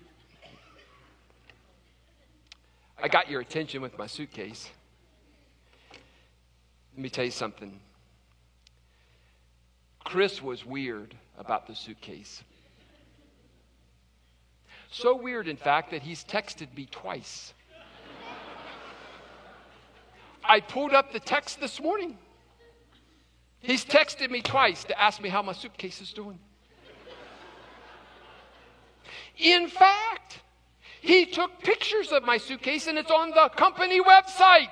I 3.02 3.08
got 3.08 3.30
your 3.30 3.40
attention 3.40 3.82
with 3.82 3.96
my 3.96 4.06
suitcase. 4.06 4.68
Let 6.94 7.02
me 7.02 7.08
tell 7.08 7.24
you 7.24 7.30
something. 7.30 7.80
Chris 10.04 10.42
was 10.42 10.66
weird 10.66 11.14
about 11.40 11.66
the 11.66 11.74
suitcase. 11.74 12.44
So 14.90 15.16
weird, 15.16 15.48
in 15.48 15.56
fact, 15.56 15.90
that 15.90 16.02
he's 16.02 16.22
texted 16.22 16.76
me 16.76 16.86
twice. 16.90 17.54
I 20.44 20.60
pulled 20.60 20.92
up 20.92 21.12
the 21.12 21.20
text 21.20 21.60
this 21.60 21.80
morning. 21.80 22.18
He's 23.60 23.84
texted 23.84 24.30
me 24.30 24.42
twice 24.42 24.84
to 24.84 25.00
ask 25.00 25.20
me 25.20 25.28
how 25.28 25.42
my 25.42 25.52
suitcase 25.52 26.00
is 26.00 26.12
doing. 26.12 26.38
In 29.36 29.68
fact, 29.68 30.40
He 31.00 31.24
took 31.24 31.62
pictures 31.62 32.12
of 32.12 32.24
my 32.24 32.36
suitcase 32.36 32.86
and 32.86 32.98
it's 32.98 33.10
on 33.10 33.30
the 33.30 33.48
company 33.56 34.02
website. 34.02 34.68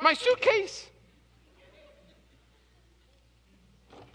My 0.00 0.14
suitcase. 0.14 0.88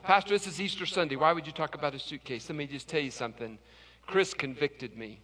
Pastor, 0.04 0.32
this 0.32 0.48
is 0.48 0.60
Easter 0.60 0.88
Sunday. 0.88 1.16
Why 1.16 1.32
would 1.32 1.46
you 1.46 1.54
talk 1.54 1.76
about 1.76 1.94
a 1.94 2.00
suitcase? 2.00 2.50
Let 2.50 2.58
me 2.58 2.66
just 2.66 2.88
tell 2.88 3.00
you 3.00 3.12
something. 3.12 3.60
Chris 4.08 4.34
convicted 4.34 4.98
me. 4.98 5.22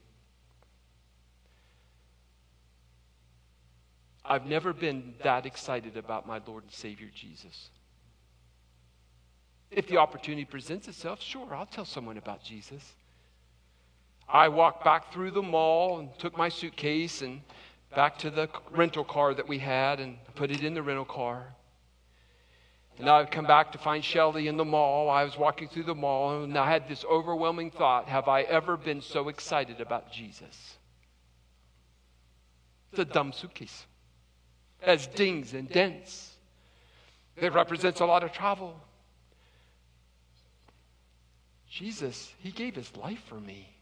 I've 4.23 4.45
never 4.45 4.73
been 4.73 5.15
that 5.23 5.47
excited 5.47 5.97
about 5.97 6.27
my 6.27 6.39
Lord 6.45 6.63
and 6.63 6.71
Savior 6.71 7.09
Jesus. 7.13 7.69
If 9.71 9.87
the 9.87 9.97
opportunity 9.97 10.45
presents 10.45 10.87
itself, 10.87 11.21
sure, 11.21 11.55
I'll 11.55 11.65
tell 11.65 11.85
someone 11.85 12.17
about 12.17 12.43
Jesus. 12.43 12.93
I 14.29 14.47
walked 14.49 14.83
back 14.83 15.11
through 15.11 15.31
the 15.31 15.41
mall 15.41 15.99
and 15.99 16.09
took 16.19 16.37
my 16.37 16.49
suitcase 16.49 17.21
and 17.23 17.41
back 17.95 18.17
to 18.19 18.29
the 18.29 18.47
rental 18.71 19.03
car 19.03 19.33
that 19.33 19.47
we 19.47 19.57
had 19.57 19.99
and 19.99 20.17
put 20.35 20.51
it 20.51 20.63
in 20.63 20.73
the 20.75 20.83
rental 20.83 21.05
car. 21.05 21.55
And 22.99 23.07
I've 23.07 23.29
come 23.29 23.45
back 23.45 23.71
to 23.73 23.77
find 23.77 24.03
Shelly 24.03 24.47
in 24.47 24.57
the 24.57 24.65
mall. 24.65 25.09
I 25.09 25.23
was 25.23 25.37
walking 25.37 25.67
through 25.67 25.83
the 25.83 25.95
mall 25.95 26.43
and 26.43 26.57
I 26.57 26.69
had 26.69 26.87
this 26.87 27.05
overwhelming 27.05 27.71
thought 27.71 28.07
Have 28.07 28.27
I 28.27 28.41
ever 28.41 28.75
been 28.75 29.01
so 29.01 29.29
excited 29.29 29.79
about 29.81 30.11
Jesus? 30.11 30.77
It's 32.91 32.99
a 32.99 33.05
dumb 33.05 33.33
suitcase. 33.33 33.85
It 34.81 34.89
has 34.89 35.07
dings 35.07 35.53
and 35.53 35.69
dents. 35.69 36.35
It 37.35 37.53
represents 37.53 37.99
a 37.99 38.05
lot 38.05 38.23
of 38.23 38.31
travel. 38.31 38.75
Jesus, 41.69 42.33
He 42.39 42.51
gave 42.51 42.75
His 42.75 42.95
life 42.95 43.23
for 43.27 43.39
me. 43.39 43.76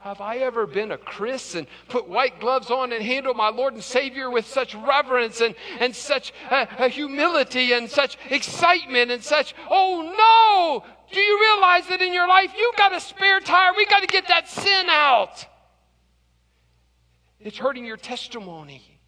Have 0.00 0.20
I 0.20 0.38
ever 0.38 0.66
been 0.66 0.92
a 0.92 0.96
Chris 0.96 1.56
and 1.56 1.66
put 1.88 2.08
white 2.08 2.38
gloves 2.38 2.70
on 2.70 2.92
and 2.92 3.02
handled 3.02 3.36
my 3.36 3.48
Lord 3.48 3.74
and 3.74 3.82
Savior 3.82 4.30
with 4.30 4.46
such 4.46 4.74
reverence 4.76 5.40
and, 5.40 5.56
and 5.80 5.94
such 5.94 6.32
uh, 6.50 6.66
uh, 6.78 6.88
humility 6.88 7.72
and 7.72 7.90
such 7.90 8.16
excitement 8.30 9.10
and 9.10 9.22
such, 9.22 9.54
oh 9.68 10.14
no! 10.16 10.94
Do 11.12 11.20
you 11.20 11.40
realize 11.40 11.88
that 11.88 12.00
in 12.00 12.12
your 12.14 12.28
life 12.28 12.52
you've 12.56 12.76
got 12.76 12.94
a 12.94 13.00
spare 13.00 13.40
tire? 13.40 13.72
We 13.76 13.86
got 13.86 14.00
to 14.00 14.06
get 14.06 14.28
that 14.28 14.48
sin 14.48 14.86
out. 14.88 15.44
It's 17.40 17.58
hurting 17.58 17.84
your 17.84 17.96
testimony. 17.96 19.00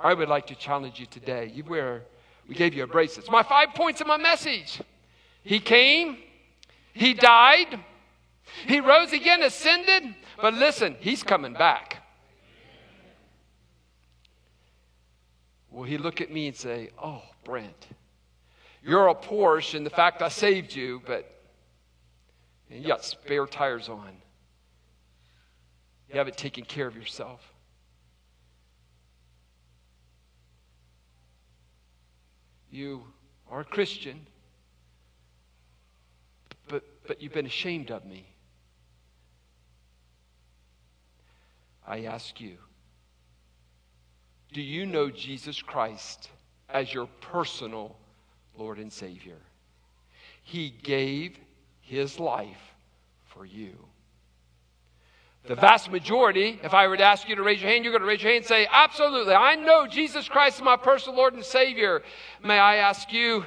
I 0.00 0.14
would 0.14 0.28
like 0.28 0.46
to 0.48 0.54
challenge 0.56 0.98
you 0.98 1.06
today. 1.06 1.50
You 1.54 1.64
wear, 1.64 2.02
we 2.48 2.54
gave 2.54 2.74
you 2.74 2.82
a 2.82 2.86
bracelet. 2.86 3.24
It's 3.24 3.30
my 3.30 3.42
five 3.42 3.74
points 3.74 4.00
of 4.00 4.06
my 4.06 4.16
message. 4.16 4.80
He 5.42 5.60
came, 5.60 6.18
he 6.98 7.14
died. 7.14 7.78
He 8.66 8.80
rose 8.80 9.12
again, 9.12 9.42
ascended. 9.42 10.14
But 10.40 10.54
listen, 10.54 10.96
he's 10.98 11.22
coming 11.22 11.52
back. 11.52 12.02
Will 15.70 15.84
he 15.84 15.96
look 15.96 16.20
at 16.20 16.32
me 16.32 16.48
and 16.48 16.56
say, 16.56 16.90
Oh, 17.00 17.22
Brent, 17.44 17.86
you're 18.82 19.06
a 19.06 19.14
Porsche 19.14 19.76
in 19.76 19.84
the 19.84 19.90
fact 19.90 20.22
I 20.22 20.28
saved 20.28 20.74
you, 20.74 21.00
but 21.06 21.40
you 22.68 22.88
got 22.88 23.04
spare 23.04 23.46
tires 23.46 23.88
on. 23.88 24.10
You 26.10 26.18
haven't 26.18 26.36
taken 26.36 26.64
care 26.64 26.88
of 26.88 26.96
yourself. 26.96 27.52
You 32.72 33.04
are 33.48 33.60
a 33.60 33.64
Christian 33.64 34.26
but 37.08 37.22
you've 37.22 37.32
been 37.32 37.46
ashamed 37.46 37.90
of 37.90 38.04
me. 38.04 38.26
I 41.84 42.04
ask 42.04 42.38
you, 42.38 42.58
do 44.52 44.60
you 44.60 44.84
know 44.84 45.10
Jesus 45.10 45.60
Christ 45.62 46.28
as 46.68 46.92
your 46.92 47.06
personal 47.22 47.96
Lord 48.56 48.78
and 48.78 48.92
Savior? 48.92 49.38
He 50.42 50.70
gave 50.70 51.38
his 51.80 52.20
life 52.20 52.74
for 53.24 53.46
you. 53.46 53.72
The 55.46 55.54
vast 55.54 55.90
majority, 55.90 56.60
if 56.62 56.74
I 56.74 56.88
were 56.88 56.96
to 56.98 57.04
ask 57.04 57.26
you 57.26 57.36
to 57.36 57.42
raise 57.42 57.62
your 57.62 57.70
hand, 57.70 57.84
you're 57.84 57.92
going 57.92 58.02
to 58.02 58.08
raise 58.08 58.22
your 58.22 58.32
hand 58.32 58.42
and 58.42 58.48
say, 58.48 58.68
Absolutely, 58.70 59.32
I 59.32 59.54
know 59.54 59.86
Jesus 59.86 60.28
Christ 60.28 60.56
is 60.56 60.62
my 60.62 60.76
personal 60.76 61.16
Lord 61.16 61.32
and 61.32 61.44
Savior. 61.44 62.02
May 62.44 62.58
I 62.58 62.76
ask 62.76 63.10
you, 63.14 63.46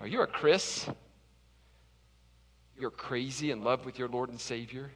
are 0.00 0.08
you 0.08 0.22
a 0.22 0.26
Chris? 0.26 0.88
You're 2.78 2.90
crazy 2.90 3.50
in 3.50 3.62
love 3.62 3.84
with 3.84 3.98
your 3.98 4.08
Lord 4.08 4.30
and 4.30 4.40
Savior. 4.40 4.90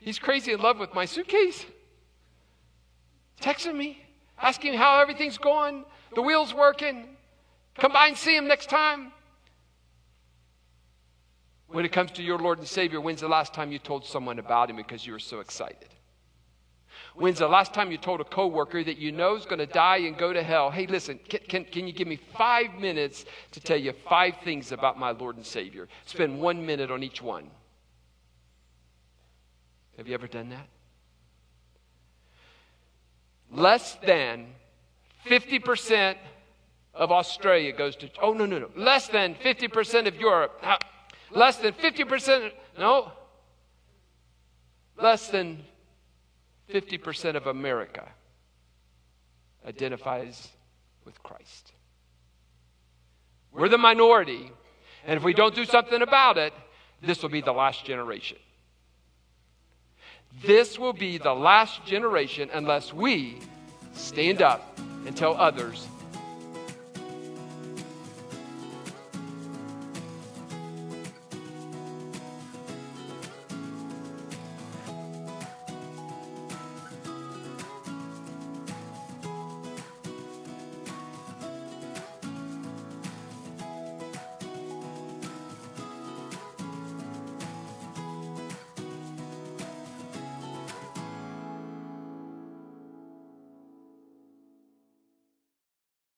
He's 0.00 0.18
crazy 0.18 0.52
in 0.52 0.60
love 0.60 0.78
with 0.78 0.94
my 0.94 1.04
suitcase. 1.04 1.66
Texting 3.40 3.76
me, 3.76 4.02
asking 4.40 4.74
how 4.74 5.00
everything's 5.00 5.38
going, 5.38 5.84
the 6.14 6.22
wheel's 6.22 6.54
working. 6.54 7.16
Come 7.78 7.92
by 7.92 8.08
and 8.08 8.16
see 8.16 8.36
him 8.36 8.46
next 8.46 8.68
time. 8.70 9.12
When 11.68 11.84
it 11.84 11.92
comes 11.92 12.10
to 12.12 12.22
your 12.22 12.38
Lord 12.38 12.58
and 12.58 12.66
Savior, 12.66 13.00
when's 13.00 13.20
the 13.20 13.28
last 13.28 13.54
time 13.54 13.70
you 13.70 13.78
told 13.78 14.04
someone 14.04 14.38
about 14.38 14.70
him 14.70 14.76
because 14.76 15.06
you 15.06 15.12
were 15.12 15.18
so 15.18 15.40
excited? 15.40 15.88
When's 17.14 17.38
the 17.40 17.48
last 17.48 17.74
time 17.74 17.90
you 17.90 17.98
told 17.98 18.20
a 18.20 18.24
coworker 18.24 18.84
that 18.84 18.98
you 18.98 19.12
know 19.12 19.36
is 19.36 19.44
going 19.44 19.58
to 19.58 19.66
die 19.66 19.98
and 19.98 20.16
go 20.16 20.32
to 20.32 20.42
hell? 20.42 20.70
Hey, 20.70 20.86
listen, 20.86 21.18
can, 21.28 21.40
can, 21.48 21.64
can 21.64 21.86
you 21.86 21.92
give 21.92 22.06
me 22.06 22.18
five 22.36 22.74
minutes 22.78 23.24
to 23.52 23.60
tell 23.60 23.76
you 23.76 23.92
five 24.08 24.34
things 24.44 24.72
about 24.72 24.98
my 24.98 25.10
Lord 25.10 25.36
and 25.36 25.44
Savior? 25.44 25.88
Spend 26.06 26.40
one 26.40 26.64
minute 26.64 26.90
on 26.90 27.02
each 27.02 27.20
one. 27.20 27.50
Have 29.96 30.06
you 30.06 30.14
ever 30.14 30.28
done 30.28 30.50
that? 30.50 30.66
Less 33.52 33.96
than 34.06 34.46
50% 35.26 36.16
of 36.94 37.10
Australia 37.10 37.72
goes 37.72 37.96
to, 37.96 38.10
oh, 38.22 38.32
no, 38.32 38.46
no, 38.46 38.60
no. 38.60 38.70
Less 38.76 39.08
than 39.08 39.34
50% 39.34 40.06
of 40.06 40.16
Europe. 40.16 40.64
Less 41.30 41.56
than 41.56 41.72
50%, 41.72 42.52
no. 42.78 43.12
Less 44.96 45.28
than 45.28 45.64
50% 46.70 47.36
of 47.36 47.46
America 47.46 48.06
identifies 49.66 50.48
with 51.04 51.22
Christ. 51.22 51.72
We're 53.52 53.68
the 53.68 53.78
minority, 53.78 54.52
and 55.04 55.16
if 55.16 55.24
we 55.24 55.34
don't 55.34 55.54
do 55.54 55.64
something 55.64 56.02
about 56.02 56.38
it, 56.38 56.52
this 57.02 57.22
will 57.22 57.30
be 57.30 57.40
the 57.40 57.52
last 57.52 57.84
generation. 57.84 58.38
This 60.44 60.78
will 60.78 60.92
be 60.92 61.18
the 61.18 61.34
last 61.34 61.84
generation 61.84 62.50
unless 62.52 62.92
we 62.92 63.38
stand 63.94 64.40
up 64.40 64.78
and 65.06 65.16
tell 65.16 65.34
others 65.34 65.88